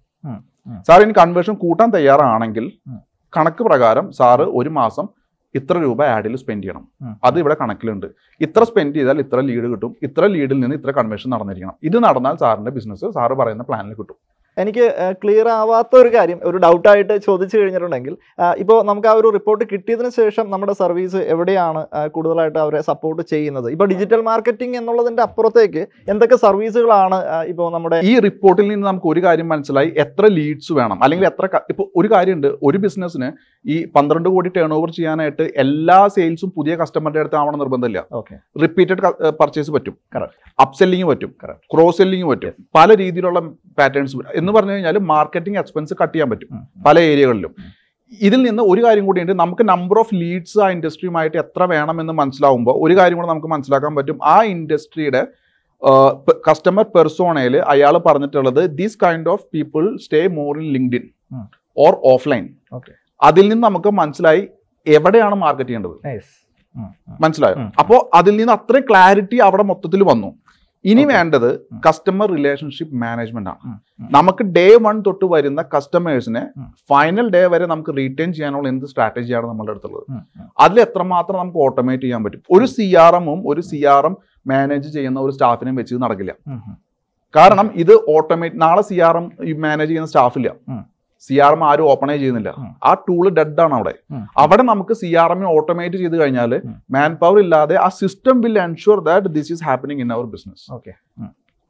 [0.88, 2.68] സാർ ഇനി കൺവേർഷൻ കൂട്ടാൻ തയ്യാറാണെങ്കിൽ.
[3.34, 5.08] കണക്ക് പ്രകാരം സാറ് ഒരു മാസം
[5.56, 6.84] ഇത്ര രൂപ ആഡിൽ സ്പെൻഡ് ചെയ്യണം.
[7.24, 8.08] അത് ഇവിടെ കണക്കിലുണ്ട്.
[8.42, 9.96] ഇത്ര സ്പെൻഡ് ചെയ്താൽ ഇത്ര ലീഡ് കിട്ടും.
[10.04, 11.76] ഇത്ര ലീഡിൽ നിന്ന് ഇത്ര കൺവേർഷൻ നടന്നിരിക്കണം.
[11.84, 14.18] ഇത് നടന്നാൽ സാറിന്റെ ബിസിനസ് സാറ് പറയുന്ന പ്ലാനിൽ കിട്ടും.
[14.58, 14.86] എനിക്ക്
[15.22, 18.16] ക്ലിയർ ആവാത്ത ഒരു കാര്യം ഒരു ഡൗട്ടായിട്ട് ചോദിച്ചു കഴിഞ്ഞിട്ടുണ്ടെങ്കിൽ
[18.62, 21.82] ഇപ്പോൾ നമുക്ക് ആ ഒരു റിപ്പോർട്ട് കിട്ടിയതിന് ശേഷം നമ്മുടെ സർവീസ് എവിടെയാണ്
[22.16, 23.68] കൂടുതലായിട്ട് അവരെ സപ്പോർട്ട് ചെയ്യുന്നത്?
[23.76, 25.84] ഇപ്പോൾ ഡിജിറ്റൽ മാർക്കറ്റിംഗ് എന്നുള്ളതിന്റെ അപ്പുറത്തേക്ക്
[26.14, 27.20] എന്തൊക്കെ സർവീസുകളാണ്
[27.54, 30.98] ഇപ്പോൾ നമ്മുടെ ഈ റിപ്പോർട്ടിൽ നിന്ന് നമുക്ക് ഒരു കാര്യം മനസ്സിലായി എത്ര ലീഡ്സ് വേണം?
[31.04, 33.30] അല്ലെങ്കിൽ എത്ര ഇപ്പോൾ ഒരു കാര്യമുണ്ട് ഒരു ബിസിനസ്സിന്
[33.66, 38.04] ഈ പന്ത്രണ്ട് കോടി ടേൺ ഓവർ ചെയ്യാനായിട്ട് എല്ലാ സെയിൽസും പുതിയ കസ്റ്റമറിന്റെ അടുത്ത് ആവണം നിർബന്ധമില്ല.
[38.20, 39.02] ഓക്കെ റിപ്പീറ്റഡ്
[39.42, 39.96] പർച്ചേസ് പറ്റും.
[40.66, 41.32] അപ്സെല്ലിങ് പറ്റും.
[41.74, 42.54] ക്രോസ് സെല്ലിങ് പറ്റും.
[42.78, 43.40] പല രീതിയിലുള്ള
[43.80, 46.50] പാറ്റേൺസ് എന്ന് പറഞ്ഞു കഴിഞ്ഞാൽ മാർക്കറ്റിംഗ് എക്സ്പെൻസ് കട്ട് ചെയ്യാൻ പറ്റും.
[46.86, 47.54] പല ഏരിയകളിലും
[48.22, 52.98] ഇതിൽ നിന്ന് ഒരു കാര്യം കൂടിയുണ്ട് നമുക്ക് നമ്പർ ഓഫ് ലീഡ്സ് ആ ഇൻഡസ്ട്രിയുമായിട്ട് എത്ര വേണമെന്ന് മനസ്സിലാവുമ്പോൾ ഒരു
[52.98, 54.20] കാര്യം കൂടെ നമുക്ക് മനസ്സിലാക്കാൻ പറ്റും.
[54.24, 55.22] ആ ഇൻഡസ്ട്രിയുടെ
[56.50, 61.06] കസ്റ്റമർ പെർസോണയിൽ അയാൾ പറഞ്ഞിട്ടുള്ളത് these kind of people stay more in LinkedIn.
[61.78, 62.50] Or offline.
[63.22, 64.48] അതിൽ നിന്ന് നമുക്ക് മനസ്സിലായി
[64.88, 65.96] എവിടെയാണ് മാർക്കറ്റ് ചെയ്യേണ്ടത്.
[66.06, 66.32] നൈസ്
[67.22, 67.56] മനസ്സിലായോ?
[67.56, 70.30] അപ്പോ അപ്പോൾ അതിൽ നിന്ന് അത്രയും ക്ലാരിറ്റി അവിടെ മൊത്തത്തിൽ വന്നു.
[70.86, 71.04] ഇനി.
[71.12, 71.48] വേണ്ടത്
[71.86, 73.74] കസ്റ്റമർ റിലേഷൻഷിപ്പ് മാനേജ്മെന്റ് ആണ്.
[74.18, 76.44] നമുക്ക് ഡേ വൺ തൊട്ട് വരുന്ന കസ്റ്റമേഴ്സിനെ
[76.92, 80.06] ഫൈനൽ ഡേ വരെ നമുക്ക് റീറ്റെയിൻ ചെയ്യാനുള്ള എന്ത് സ്ട്രാറ്റജിയാണ് നമ്മുടെ അടുത്തുള്ളത്?
[80.66, 82.44] അതിൽ എത്രമാത്രം നമുക്ക് ഓട്ടോമേറ്റ് ചെയ്യാൻ പറ്റും?
[82.58, 84.16] ഒരു സി ആർ എമ്മും ഒരു സി ആർ എം
[84.54, 86.34] മാനേജ് ചെയ്യുന്ന ഒരു സ്റ്റാഫിനെയും വെച്ച് നടക്കില്ല.
[87.36, 89.28] കാരണം ഇത് ഓട്ടോമേറ്റ് നാളെ സി ആർ എം
[89.66, 90.50] മാനേജ് ചെയ്യുന്ന സ്റ്റാഫില്ല.
[91.26, 92.52] സി ആർ എം ആരും ഓപ്പണേ ചെയ്യുന്നില്ല.
[92.90, 93.94] ആ ടൂൾ ഡെഡ് ആണ് അവിടെ.
[94.44, 96.54] അവിടെ നമുക്ക് സി ആർ എം ഓട്ടോമേറ്റ് ചെയ്ത് കഴിഞ്ഞാൽ.
[96.96, 100.94] മാൻ പവർ ഇല്ലാതെ ആ system will ensure that this is happening in our business okay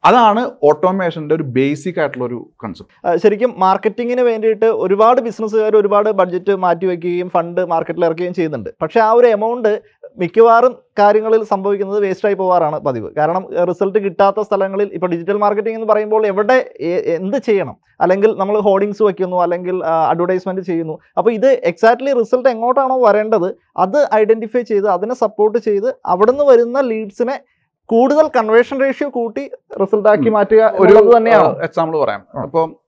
[0.04, 7.28] അതാണ് ഓട്ടോമേഷന്റെ ഒരു ബേസിക് ആയിട്ടുള്ള ഒരു കൺസെപ്റ്റ് ശരിക്കും മാർക്കറ്റിങ്ങിന് വേണ്ടിയിട്ട് ഒരുപാട് ബിസിനസ്സുകാർ ഒരുപാട് ബഡ്ജറ്റ് മാറ്റിവെക്കുകയും
[7.36, 8.70] ഫണ്ട് മാർക്കറ്റിൽ ഇറക്കുകയും ചെയ്യുന്നുണ്ട്.
[8.84, 9.70] പക്ഷേ ആ ഒരു എമൗണ്ട്
[10.18, 13.10] മിക്കവാറും കാര്യങ്ങളിൽ സംഭവിക്കുന്നത് വേസ്റ്റായി പോകാറാണ് പതിവ്.
[13.18, 16.58] കാരണം റിസൾട്ട് കിട്ടാത്ത സ്ഥലങ്ങളിൽ ഇപ്പോൾ ഡിജിറ്റൽ മാർക്കറ്റിംഗ് എന്ന് പറയുമ്പോൾ എവിടെ
[17.18, 17.76] എന്ത് ചെയ്യണം?
[18.02, 21.00] അല്ലെങ്കിൽ നമ്മൾ ഹോർഡിങ്സ് വയ്ക്കുന്നു അല്ലെങ്കിൽ അഡ്വർടൈസ്മെന്റ് ചെയ്യുന്നു.
[21.18, 27.38] അപ്പോൾ ഇത് എക്സാക്ട്ലി റിസൾട്ട് എങ്ങോട്ടാണോ വരേണ്ടത് അത് ഐഡന്റിഫൈ ചെയ്ത് അതിനെ സപ്പോർട്ട് ചെയ്ത് അവിടുന്ന് വരുന്ന ലീഡ്സിനെ
[27.86, 31.64] കൂടുതൽ കൺവേർഷൻ റേഷ്യോ കൂട്ടി റിസൾട്ട് ആക്കി മാറ്റുക ഒരു തന്നെയാണ്.
[31.64, 32.22] എക്സാമ്പിൾ പറയാം.
[32.44, 32.81] അപ്പം അപ്പോൾ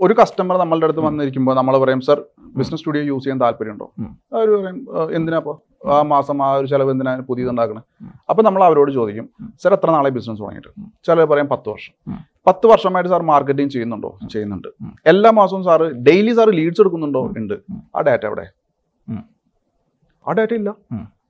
[0.00, 2.18] ഒരു കസ്റ്റമർ നമ്മളുടെ അടുത്ത് വന്നിരിക്കുമ്പോൾ നമ്മൾ പറയും സർ
[2.58, 3.86] ബിസിനസ് സ്റ്റുഡിയോ യൂസ് ചെയ്യാൻ താല്പര്യമുണ്ടോ.
[4.34, 5.56] അവർ പറയും എന്തിനാപ്പോ എന്തിനാ അപ്പോൾ
[5.94, 8.12] ആ മാസം ആ ഒരു ചിലവ് എന്തിനാ പുതിയത് ഉണ്ടാക്കണം ഉം.
[8.30, 9.26] അപ്പോൾ നമ്മൾ അവരോട് ചോദിക്കും
[9.62, 10.70] സർ എത്ര നാളെ ബിസിനസ് തുടങ്ങിയിട്ട്.
[11.06, 11.94] ചിലർ പറയും പത്ത് വർഷം.
[12.46, 14.10] പത്ത് വർഷമായിട്ട് സാർ മാർക്കറ്റിംഗ് ചെയ്യുന്നുണ്ടോ?
[14.32, 14.68] ചെയ്യുന്നുണ്ട്.
[15.06, 17.22] എല്ലാ മാസവും സാറ് ഡെയിലി സാർ ലീഡ്സ് എടുക്കുന്നുണ്ടോ?
[17.42, 17.54] ഉണ്ട്.
[17.96, 18.46] ആ ഡാറ്റ എവിടെ?
[20.26, 20.70] ആ ഡാറ്റ ഇല്ല.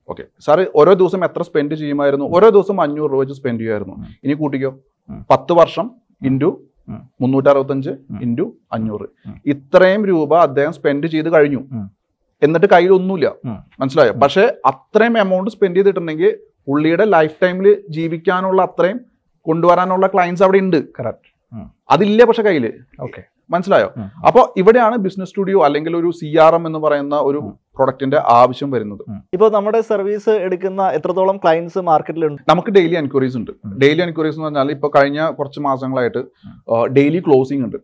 [0.09, 2.25] ഓക്കെ സാർ ഓരോ ദിവസം എത്ര സ്പെൻഡ് ചെയ്യുമായിരുന്നു?
[2.37, 3.95] ഓരോ ദിവസം അഞ്ഞൂറ് രൂപ വെച്ച് സ്പെൻഡ് ചെയ്യുമായിരുന്നു.
[4.23, 4.71] ഇനി കൂട്ടിക്കോ.
[5.31, 5.91] പത്ത് വർഷം
[6.31, 6.49] ഇന്റു.
[6.89, 7.89] മുന്നൂറ്റി അറുപത്തഞ്ച്.
[8.21, 9.07] ഇന്റു അഞ്ഞൂറ്.
[9.45, 11.63] ഇത്രയും രൂപ അദ്ദേഹം സ്പെൻഡ് ചെയ്ത് കഴിഞ്ഞു.
[12.43, 13.57] എന്നിട്ട് കയ്യിൽ ഒന്നുമില്ല ഉം.
[13.79, 14.11] മനസ്സിലായോ.
[14.13, 18.99] പക്ഷെ അത്രയും എമൗണ്ട് സ്പെൻഡ് ചെയ്തിട്ടുണ്ടെങ്കിൽ പുള്ളിയുടെ ലൈഫ് ടൈമിൽ ജീവിക്കാനുള്ള അത്രയും
[19.41, 20.83] കൊണ്ടുവരാനുള്ള ക്ലയൻസ് അവിടെ ഉണ്ട്.
[20.99, 22.73] കറക്റ്റ് അതില്ല പക്ഷെ കയ്യിൽ.
[23.01, 23.89] ഓക്കെ മനസ്സിലായോ?
[24.27, 27.41] അപ്പോൾ ഇവിടെയാണ് ബിസിനസ് സ്റ്റുഡിയോ അല്ലെങ്കിൽ ഒരു സി ആർ എം എന്ന് പറയുന്ന ഒരു.
[27.77, 29.01] പ്രൊഡക്റ്റിന്റെ ആവശ്യം വരുന്നത്.
[29.35, 33.51] ഇപ്പോൾ നമ്മുടെ സർവീസ് എടുക്കുന്ന എത്രത്തോളം ക്ലയൻസ് മാർക്കറ്റിലുണ്ട് നമുക്ക് ഡെയിലി എൻക്വയറീസ് ഉണ്ട്.
[33.83, 36.23] ഡെയിലി എൻക്വയറീസ് എന്ന് പറഞ്ഞാൽ ഇപ്പൊ കഴിഞ്ഞ കുറച്ച് മാസങ്ങളായിട്ട്
[36.97, 37.77] ഡെയിലി ക്ലോസിംഗ് ഉണ്ട്.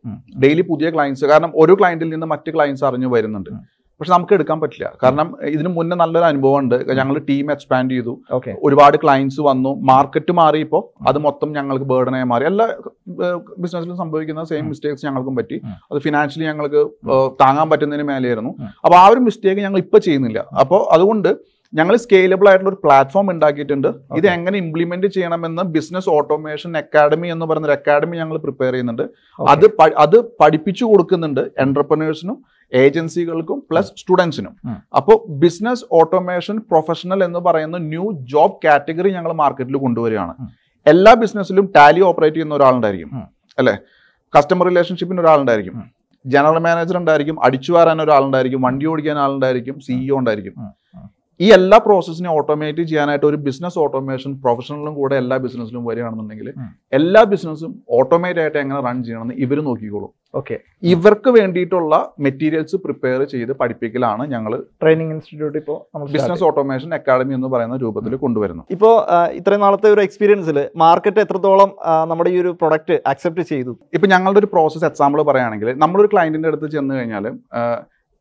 [0.46, 3.52] ഡെയിലി പുതിയ ക്ലയൻസ് കാരണം ഒരു ക്ലയന്റിൽ നിന്ന് മറ്റ് ക്ലയൻസ് അറിഞ്ഞു വരുന്നുണ്ട്.
[4.00, 4.88] പക്ഷെ നമുക്ക് എടുക്കാൻ പറ്റില്ല.
[5.04, 8.14] കാരണം ഇതിന് മുന്നേ നല്ലൊരു അനുഭവം ഉണ്ട് ഞങ്ങൾ ടീം എക്സ്പാൻഡ് ചെയ്തു
[8.68, 9.72] ഒരുപാട് ക്ലയൻസ് വന്നു.
[9.92, 12.46] മാർക്കറ്റ് മാറിയപ്പോൾ അത് മൊത്തം ഞങ്ങൾക്ക് ബേർഡനായി മാറി.
[12.52, 12.66] എല്ലാ
[13.64, 15.60] ബിസിനസ്സിലും സംഭവിക്കുന്ന സെയിം മിസ്റ്റേക്സ് ഞങ്ങൾക്കും പറ്റി.
[15.92, 16.84] അത് ഫിനാൻഷ്യലി ഞങ്ങൾക്ക്
[17.42, 18.54] താങ്ങാൻ പറ്റുന്നതിന് മേലെയായിരുന്നു.
[18.84, 20.40] അപ്പോൾ ആ ഒരു മിസ്റ്റേക്ക് ഞങ്ങൾ ഇപ്പോൾ ചെയ്യുന്നില്ല.
[20.64, 21.32] അപ്പോൾ അതുകൊണ്ട്
[21.74, 23.88] ഞങ്ങൾ സ്കെയിലബിൾ ആയിട്ടുള്ള ഒരു പ്ലാറ്റ്ഫോം ഉണ്ടാക്കിയിട്ടുണ്ട്.
[24.18, 29.04] ഇത് എങ്ങനെ ഇംപ്ലിമെന്റ് ചെയ്യണമെന്ന് ബിസിനസ് ഓട്ടോമേഷൻ അക്കാഡമി എന്ന് പറയുന്ന ഒരു അക്കാഡമി ഞങ്ങൾ പ്രിപ്പയർ ചെയ്യുന്നുണ്ട്
[29.54, 29.66] അത്
[30.06, 32.38] അത് പഠിപ്പിച്ചു കൊടുക്കുന്നുണ്ട് എന്റർപ്രനേഴ്സിനും
[32.74, 34.54] ഏജൻസികൾക്കും പ്ലസ് സ്റ്റുഡൻസിനും
[35.00, 40.34] അപ്പോൾ ബിസിനസ് ഓട്ടോമേഷൻ പ്രൊഫഷണൽ എന്ന് പറയുന്ന ന്യൂ ജോബ് കാറ്റഗറി ഞങ്ങൾ മാർക്കറ്റിൽ കൊണ്ടുവരികയാണ്.
[40.86, 43.10] എല്ലാ ബിസിനസ്സിലും ടാലി ഓപ്പറേറ്റ് ചെയ്യുന്ന ഒരാളുണ്ടായിരിക്കും.
[43.16, 43.76] അല്ലേ അല്ലെ?
[44.34, 45.76] കസ്റ്റമർ റിലേഷൻഷിപ്പിന് ഒരാളുണ്ടായിരിക്കും.
[46.26, 50.56] ജനറൽ മാനേജർ ഉണ്ടായിരിക്കും അടിച്ചു വാരാൻ ഒരാളുണ്ടായിരിക്കും വണ്ടി ഓടിക്കാൻ ആളുണ്ടായിരിക്കും സിഇഒ ഉണ്ടായിരിക്കും.
[51.40, 56.48] ഈ എല്ലാ പ്രോസസ്സിനെ ഓട്ടോമേറ്റ് ചെയ്യാനായിട്ട് ഒരു ബിസിനസ് ഓട്ടോമേഷൻ പ്രൊഫഷണലും കൂടെ എല്ലാ ബിസിനസ്സിലും വരികയാണെന്നുണ്ടെങ്കിൽ
[56.94, 60.12] എല്ലാ ബിസിനസ്സും ഓട്ടോമേറ്റ് ആയിട്ട് എങ്ങനെ റൺ ചെയ്യണമെന്ന് ഇവർ നോക്കിക്കോളും.
[60.36, 60.56] ഓക്കെ
[60.94, 67.50] ഇവർക്ക് വേണ്ടിയിട്ടുള്ള മെറ്റീരിയൽസ് പ്രിപ്പയർ ചെയ്ത് പഠിപ്പിക്കലാണ് ഞങ്ങൾ ട്രെയിനിങ് ഇൻസ്റ്റിറ്റ്യൂട്ട് ഇപ്പോൾ നമ്മൾ ബിസിനസ് ഓട്ടോമേഷൻ അക്കാഡമി എന്ന്
[67.54, 68.94] പറയുന്ന രൂപത്തിൽ കൊണ്ടുവരുന്നു ഇപ്പോൾ
[69.40, 71.72] ഇത്രയും നാളത്തെ ഒരു എക്സ്പീരിയൻസിൽ മാർക്കറ്റ് എത്രത്തോളം
[72.12, 73.74] നമ്മുടെ ഈ ഒരു പ്രൊഡക്റ്റ് അക്സെപ്റ്റ് ചെയ്തു?
[73.94, 77.28] ഇപ്പൊ ഞങ്ങളുടെ ഒരു പ്രോസസ് എക്സാമ്പിൾ പറയുകയാണെങ്കിൽ നമ്മളൊരു ക്ലയന്റിന്റെ അടുത്ത് ചെന്ന് കഴിഞ്ഞാൽ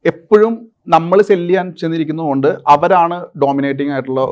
[0.04, 0.54] എപ്പോഴും
[0.86, 4.22] നമ്മൾ സെല്ല് ചെയ്യാൻ ചെന്നിരിക്കുന്നതുകൊണ്ട് അവരാണ് ഡോമിനേറ്റിംഗ് ആയിട്ടുള്ള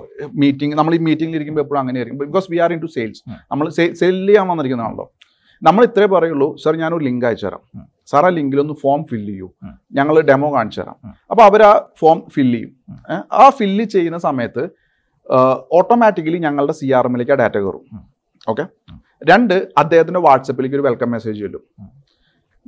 [0.42, 2.20] മീറ്റിംഗ് നമ്മൾ ഈ മീറ്റിംഗിൽ ഇരിക്കുമ്പോൾ എപ്പോഴും അങ്ങനെയായിരിക്കും.
[2.24, 3.68] Because we are into sales നമ്മൾ
[4.00, 5.06] സെല്ല് ചെയ്യാൻ വന്നിരിക്കുന്നതാണല്ലോ.
[5.62, 7.62] നമ്മൾ ഇത്രേ പറയുള്ളൂ സർ ഞാനൊരു ലിങ്ക് അയച്ചു തരാം.
[8.10, 9.48] സാർ ആ ലിങ്കിൽ ഒന്ന് ഫോം ഫില്ല് ചെയ്യൂ.
[9.98, 10.96] ഞങ്ങൾ ഡെമോ കാണിച്ചു തരാം.
[11.30, 12.72] അപ്പോൾ അവർ ആ ഫോം ഫില്ല് ചെയ്യും.
[13.42, 14.64] ആ ഫില്ല് ചെയ്യുന്ന സമയത്ത്
[15.78, 17.84] ഓട്ടോമാറ്റിക്കലി ഞങ്ങളുടെ സി ആർ എമ്മിലേക്ക് ആ ഡാറ്റ കയറും.
[18.48, 18.64] ഓക്കെ
[19.30, 21.62] രണ്ട് അദ്ദേഹത്തിന്റെ വാട്സപ്പിലേക്ക് ഒരു വെൽക്കം മെസ്സേജ് ചെല്ലും.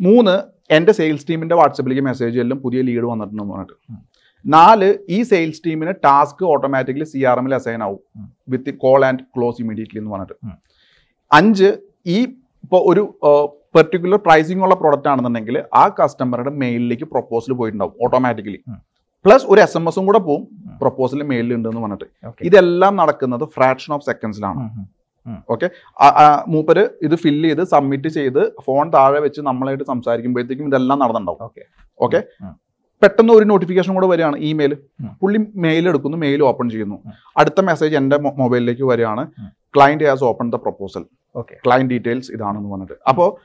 [0.06, 0.34] മൂന്ന്
[0.76, 3.76] എന്റെ സെയിൽസ് ടീമിന്റെ വാട്സപ്പിലേക്ക് മെസ്സേജ് എല്ലാം പുതിയ ലീഡ് വന്നിട്ടുണ്ടെന്ന് പറഞ്ഞിട്ട്.
[4.44, 8.00] നാല് ഈ സെയിൽസ് ടീമിന് ടാസ്ക് ഓട്ടോമാറ്റിക്കലി സി ആർ എമ്മിൽ അസൈൻ ആവും.
[8.52, 10.36] With call and close immediately എന്ന് പറഞ്ഞിട്ട്.
[11.30, 11.68] അഞ്ച്
[12.14, 12.18] ഈ
[12.64, 13.02] ഇപ്പോൾ ഒരു
[13.76, 18.60] പെർട്ടിക്കുലർ പ്രൈസിംഗ് ഉള്ള പ്രോഡക്റ്റ് ആണെന്നുണ്ടെങ്കിൽ ആ കസ്റ്റമറുടെ മെയിലിലേക്ക് പ്രൊപ്പോസൽ പോയിട്ടുണ്ടാവും ഓട്ടോമാറ്റിക്കലി
[19.24, 20.42] പ്ലസ് ഒരു എസ് എം എസും കൂടെ പോവും
[20.80, 22.06] പ്രൊപ്പോസൽ മെയിലിൽ ഉണ്ടെന്ന് പറഞ്ഞിട്ട്.
[22.48, 24.62] ഇതെല്ലാം നടക്കുന്നത് ഫ്രാക്ഷൻ ഓഫ് സെക്കൻഡ്സിലാണ്
[26.00, 31.42] ആ മൂപ്പര് ഇത് ഫില്ല് ചെയ്ത് സബ്മിറ്റ് ചെയ്ത് ഫോൺ താഴെ വെച്ച് നമ്മളായിട്ട് സംസാരിക്കുമ്പോഴത്തേക്കും ഇതെല്ലാം നടന്നിട്ടുണ്ടാവും.
[31.42, 31.60] ഓക്കെ.
[32.00, 32.22] ഓക്കെ?
[33.02, 34.76] പെട്ടെന്ന് ഒരു നോട്ടിഫിക്കേഷൻ കൂടെ വരികയാണ് ഇമെയിൽ.
[35.22, 37.02] പുള്ളി മെയിൽ എടുക്കുന്നു മെയിൽ ഓപ്പൺ ചെയ്യുന്നു.
[37.36, 39.30] അടുത്ത മെസ്സേജ് എന്റെ മൊബൈലിലേക്ക് വരികയാണ്.
[39.76, 41.04] Client has open the proposal
[41.36, 41.54] okay.
[41.66, 42.92] Client details ഇതാണെന്ന് പറഞ്ഞിട്ട്.
[43.08, 43.36] അപ്പോൾ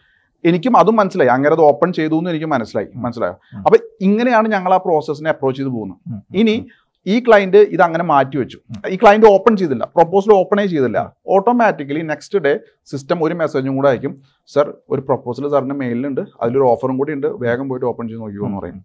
[0.46, 1.30] എനിക്കും അതും മനസ്സിലായി.
[1.30, 2.88] അങ്ങനെ അത് ഓപ്പൺ ചെയ്തു എന്ന് എനിക്ക് മനസ്സിലായി.
[2.96, 3.36] മനസ്സിലായോ.
[3.58, 5.98] അപ്പൊ ഇങ്ങനെയാണ് ഞങ്ങൾ ആ പ്രോസസ്സിനെ അപ്രോച്ച് ചെയ്ത് പോകുന്നത്.
[6.36, 6.68] ഇനി
[7.14, 8.60] ഈ ക്ലയന്റ് ഇത് അങ്ങനെ മാറ്റി വെച്ചു.
[8.94, 9.84] ഈ ക്ലയന്റ് ഓപ്പൺ ചെയ്തില്ല.
[9.96, 11.00] പ്രൊപ്പോസൽ ഓപ്പണേ ചെയ്തില്ല.
[11.36, 12.54] ഓട്ടോമാറ്റിക്കലി നെക്സ്റ്റ് ഡേ
[12.92, 14.14] സിസ്റ്റം ഒരു മെസ്സേജും കൂടെ അയക്കും.
[14.54, 18.60] സർ ഒരു പ്രൊപ്പോസൽ സാറിന്റെ മെയിലുണ്ട് അതിലൊരു ഓഫറും കൂടി ഉണ്ട് വേഗം പോയിട്ട് ഓപ്പൺ ചെയ്ത് നോക്കിയോ എന്ന്
[18.62, 18.80] പറയും.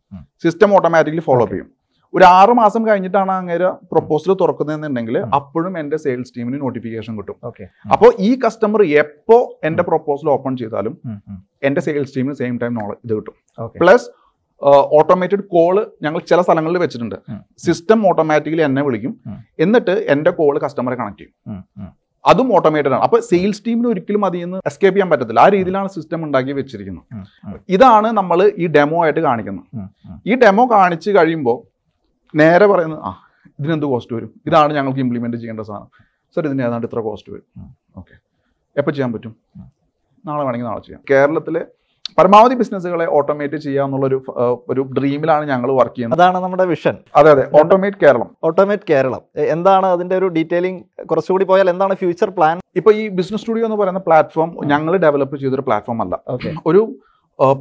[0.44, 1.70] സിസ്റ്റം ഓട്ടോമാറ്റിക്കലി ഫോളോ അപ്പ് ചെയ്യും.
[2.14, 7.36] ഒരു ആറ് മാസം കഴിഞ്ഞിട്ടാണ് അങ്ങനെ പ്രൊപ്പോസൽ തുറക്കുന്നതെന്നുണ്ടെങ്കിൽ അപ്പോഴും എന്റെ സെയിൽസ് ടീമിന് നോട്ടിഫിക്കേഷൻ കിട്ടും.
[7.94, 10.94] അപ്പോൾ ഈ കസ്റ്റമർ എപ്പോ എന്റെ പ്രൊപ്പോസൽ ഓപ്പൺ ചെയ്താലും.
[11.68, 13.34] എന്റെ സെയിൽസ് ടീമിന് സെയിം ടൈം ഇത് കിട്ടും.
[13.80, 14.06] പ്ലസ്
[14.98, 17.16] ഓട്ടോമേറ്റഡ് കോൾ ഞങ്ങൾ ചില സ്ഥലങ്ങളിൽ വെച്ചിട്ടുണ്ട്.
[17.66, 19.12] സിസ്റ്റം ഓട്ടോമാറ്റിക്കലി എന്നെ വിളിക്കും.
[19.64, 21.34] എന്നിട്ട് എന്റെ കോൾ കസ്റ്റമറെ കണക്ട് ചെയ്യും.
[22.24, 23.02] അതും ഓട്ടോമേറ്റഡ് ആണ്.
[23.06, 25.40] അപ്പൊ സെയിൽസ് ടീമിന് ഒരിക്കലും അതിൽ നിന്ന് എസ്കേപ്പ് ചെയ്യാൻ പറ്റത്തില്ല.
[25.40, 27.06] ആ രീതിയിലാണ് സിസ്റ്റം ഉണ്ടാക്കി വെച്ചിരിക്കുന്നത്.
[27.76, 29.66] ഇതാണ് നമ്മൾ ഈ ഡെമോ ആയിട്ട് കാണിക്കുന്നത്.
[30.26, 31.58] ഈ ഡെമോ കാണിച്ചു കഴിയുമ്പോൾ
[32.34, 33.12] നേരെ പറയുന്നത് ആ
[33.58, 34.30] ഇതിനെന്ത് കോസ്റ്റ് വരും?
[34.48, 35.88] ഇതാണ് ഞങ്ങൾക്ക് ഇംപ്ലിമെന്റ് ചെയ്യേണ്ട സാധനം.
[36.34, 37.46] സർ ഇതിന് ഏതാണ്ട് ഇത്ര കോസ്റ്റ് വരും.
[37.96, 38.14] ഓക്കെ
[38.76, 39.32] എപ്പോൾ ചെയ്യാൻ പറ്റും?
[40.24, 41.00] നാളെ വേണമെങ്കിൽ നാളെ ചെയ്യാം.
[41.10, 41.62] കേരളത്തിലെ
[42.18, 44.18] പരമാവധി ബിസിനസ്സുകളെ ഓട്ടോമേറ്റ് ചെയ്യുക എന്നുള്ളൊരു
[44.72, 46.18] ഒരു ഡ്രീമിലാണ് ഞങ്ങൾ വർക്ക് ചെയ്യുന്നത്.
[46.18, 47.44] അതാണ് നമ്മുടെ വിഷൻ അതെ അതെ.
[47.60, 48.28] ഓട്ടോമേറ്റ് കേരളം.
[48.48, 49.22] ഓട്ടോമേറ്റ് കേരളം.
[49.54, 54.02] എന്താണ് അതിന്റെ ഒരു ഡീറ്റെയിലിംഗ് കുറച്ചുകൂടി പോയാൽ എന്താണ് ഫ്യൂച്ചർ പ്ലാൻ ഇപ്പൊ ഈ ബിസിനസ് സ്റ്റുഡിയോ എന്ന് പറയുന്ന
[54.08, 56.14] പ്ലാറ്റ്ഫോം ഞങ്ങൾ ഡെവലപ്പ് ചെയ്തൊരു പ്ലാറ്റ്ഫോം അല്ല.
[56.72, 56.82] ഒരു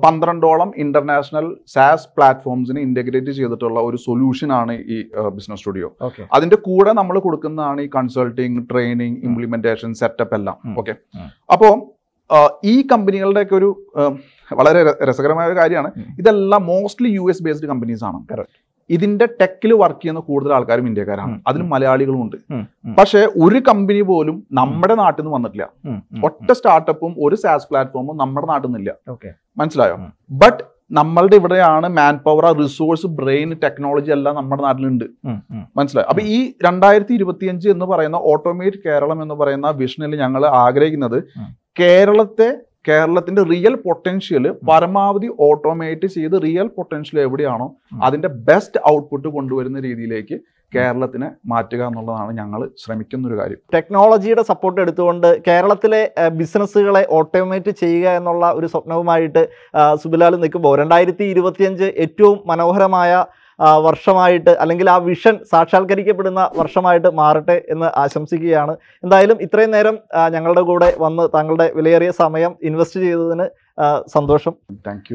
[0.04, 4.98] പന്ത്രണ്ടോളം ഇന്റർനാഷണൽ സാസ് പ്ലാറ്റ്ഫോംസിന് ഇന്റഗ്രേറ്റ് ചെയ്തിട്ടുള്ള ഒരു സൊല്യൂഷൻ ആണ് ഈ
[5.38, 5.88] ബിസിനസ് സ്റ്റുഡിയോ
[6.38, 10.58] അതിന്റെ കൂടെ നമ്മൾ കൊടുക്കുന്നതാണ് ഈ കൺസൾട്ടിങ് ട്രെയിനിങ് ഇംപ്ലിമെന്റേഷൻ സെറ്റപ്പ് എല്ലാം.
[10.82, 10.96] ഓക്കെ.
[11.56, 11.74] അപ്പോൾ
[12.72, 13.70] ഈ കമ്പനികളുടെയൊക്കെ ഒരു
[14.52, 15.92] വളരെ രസകരമായ ഒരു കാര്യമാണ്.
[16.20, 18.46] ഇതെല്ലാം mostly U S based companies ആണ്.
[18.90, 21.36] ഇതിന്റെ ടെക്കിൽ വർക്ക് ചെയ്യുന്ന കൂടുതൽ ആൾക്കാരും ഇന്ത്യക്കാരാണ്.
[21.48, 22.38] അതിന് അതിൽ മലയാളികളും ഉണ്ട്.
[22.98, 25.68] പക്ഷേ ഒരു കമ്പനി പോലും നമ്മുടെ നാട്ടിൽ നിന്ന് വന്നിട്ടില്ല
[26.28, 28.94] ഒറ്റ സ്റ്റാർട്ടപ്പും ഒരു സാസ് പ്ലാറ്റ്ഫോമും നമ്മുടെ നാട്ടിൽ നിന്നില്ല
[29.58, 29.98] മനസ്സിലായോ.
[30.44, 30.62] ബട്ട്
[31.00, 35.06] നമ്മളുടെ ഇവിടെയാണ് man power resource brain technology എല്ലാം നമ്മുടെ നാട്ടിലുണ്ട്.
[35.78, 36.08] മനസ്സിലായി?
[36.12, 41.20] അപ്പൊ ഈ രണ്ടായിരത്തി ഇരുപത്തിയഞ്ച് എന്ന് പറയുന്ന ഓട്ടോമേറ്റ് കേരളം എന്ന് പറയുന്ന വിഷനിൽ ഞങ്ങൾ ആഗ്രഹിക്കുന്നത്.
[41.78, 42.50] കേരളത്തെ
[42.88, 47.68] കേരളത്തിന്റെ റിയൽ പൊട്ടൻഷ്യൽ പരമാവധി ഓട്ടോമേറ്റ് ചെയ്ത് റിയൽ പൊട്ടൻഷ്യൽ എവിടെയാണോ
[48.04, 50.38] അതിന്റെ ബെസ്റ്റ് ഔട്ട്പുട്ട് കൊണ്ടുവരുന്ന രീതിയിലേക്ക്
[50.74, 53.60] കേരളത്തിനെ മാറ്റുക എന്നുള്ളതാണ് ഞങ്ങൾ ശ്രമിക്കുന്ന ഒരു കാര്യം.
[53.74, 56.02] ടെക്നോളജിയുടെ സപ്പോർട്ട് എടുത്തുകൊണ്ട് കേരളത്തിലെ
[56.40, 59.44] ബിസിനസ്സുകളെ ഓട്ടോമേറ്റ് ചെയ്യുക എന്നുള്ള ഒരു സ്വപ്നവുമായിട്ട്
[60.04, 63.12] സുബിലാൽ നിൽക്കുമ്പോൾ രണ്ടായിരത്തി ഇരുപത്തിയഞ്ച് ഏറ്റവും മനോഹരമായ
[63.88, 68.76] വർഷമായിട്ട് അല്ലെങ്കിൽ ആ വിഷൻ സാക്ഷാത്കരിക്കപ്പെടുന്ന വർഷമായിട്ട് മാറട്ടെ എന്ന് ആശംസിക്കുകയാണ്.
[69.04, 69.98] എന്തായാലും ഇത്രയും നേരം
[70.36, 73.48] ഞങ്ങളുടെ കൂടെ വന്ന് താങ്കളുടെ വിലയേറിയ സമയം ഇൻവെസ്റ്റ് ചെയ്തതിന്
[74.16, 74.56] സന്തോഷം.
[74.88, 75.14] താങ്ക്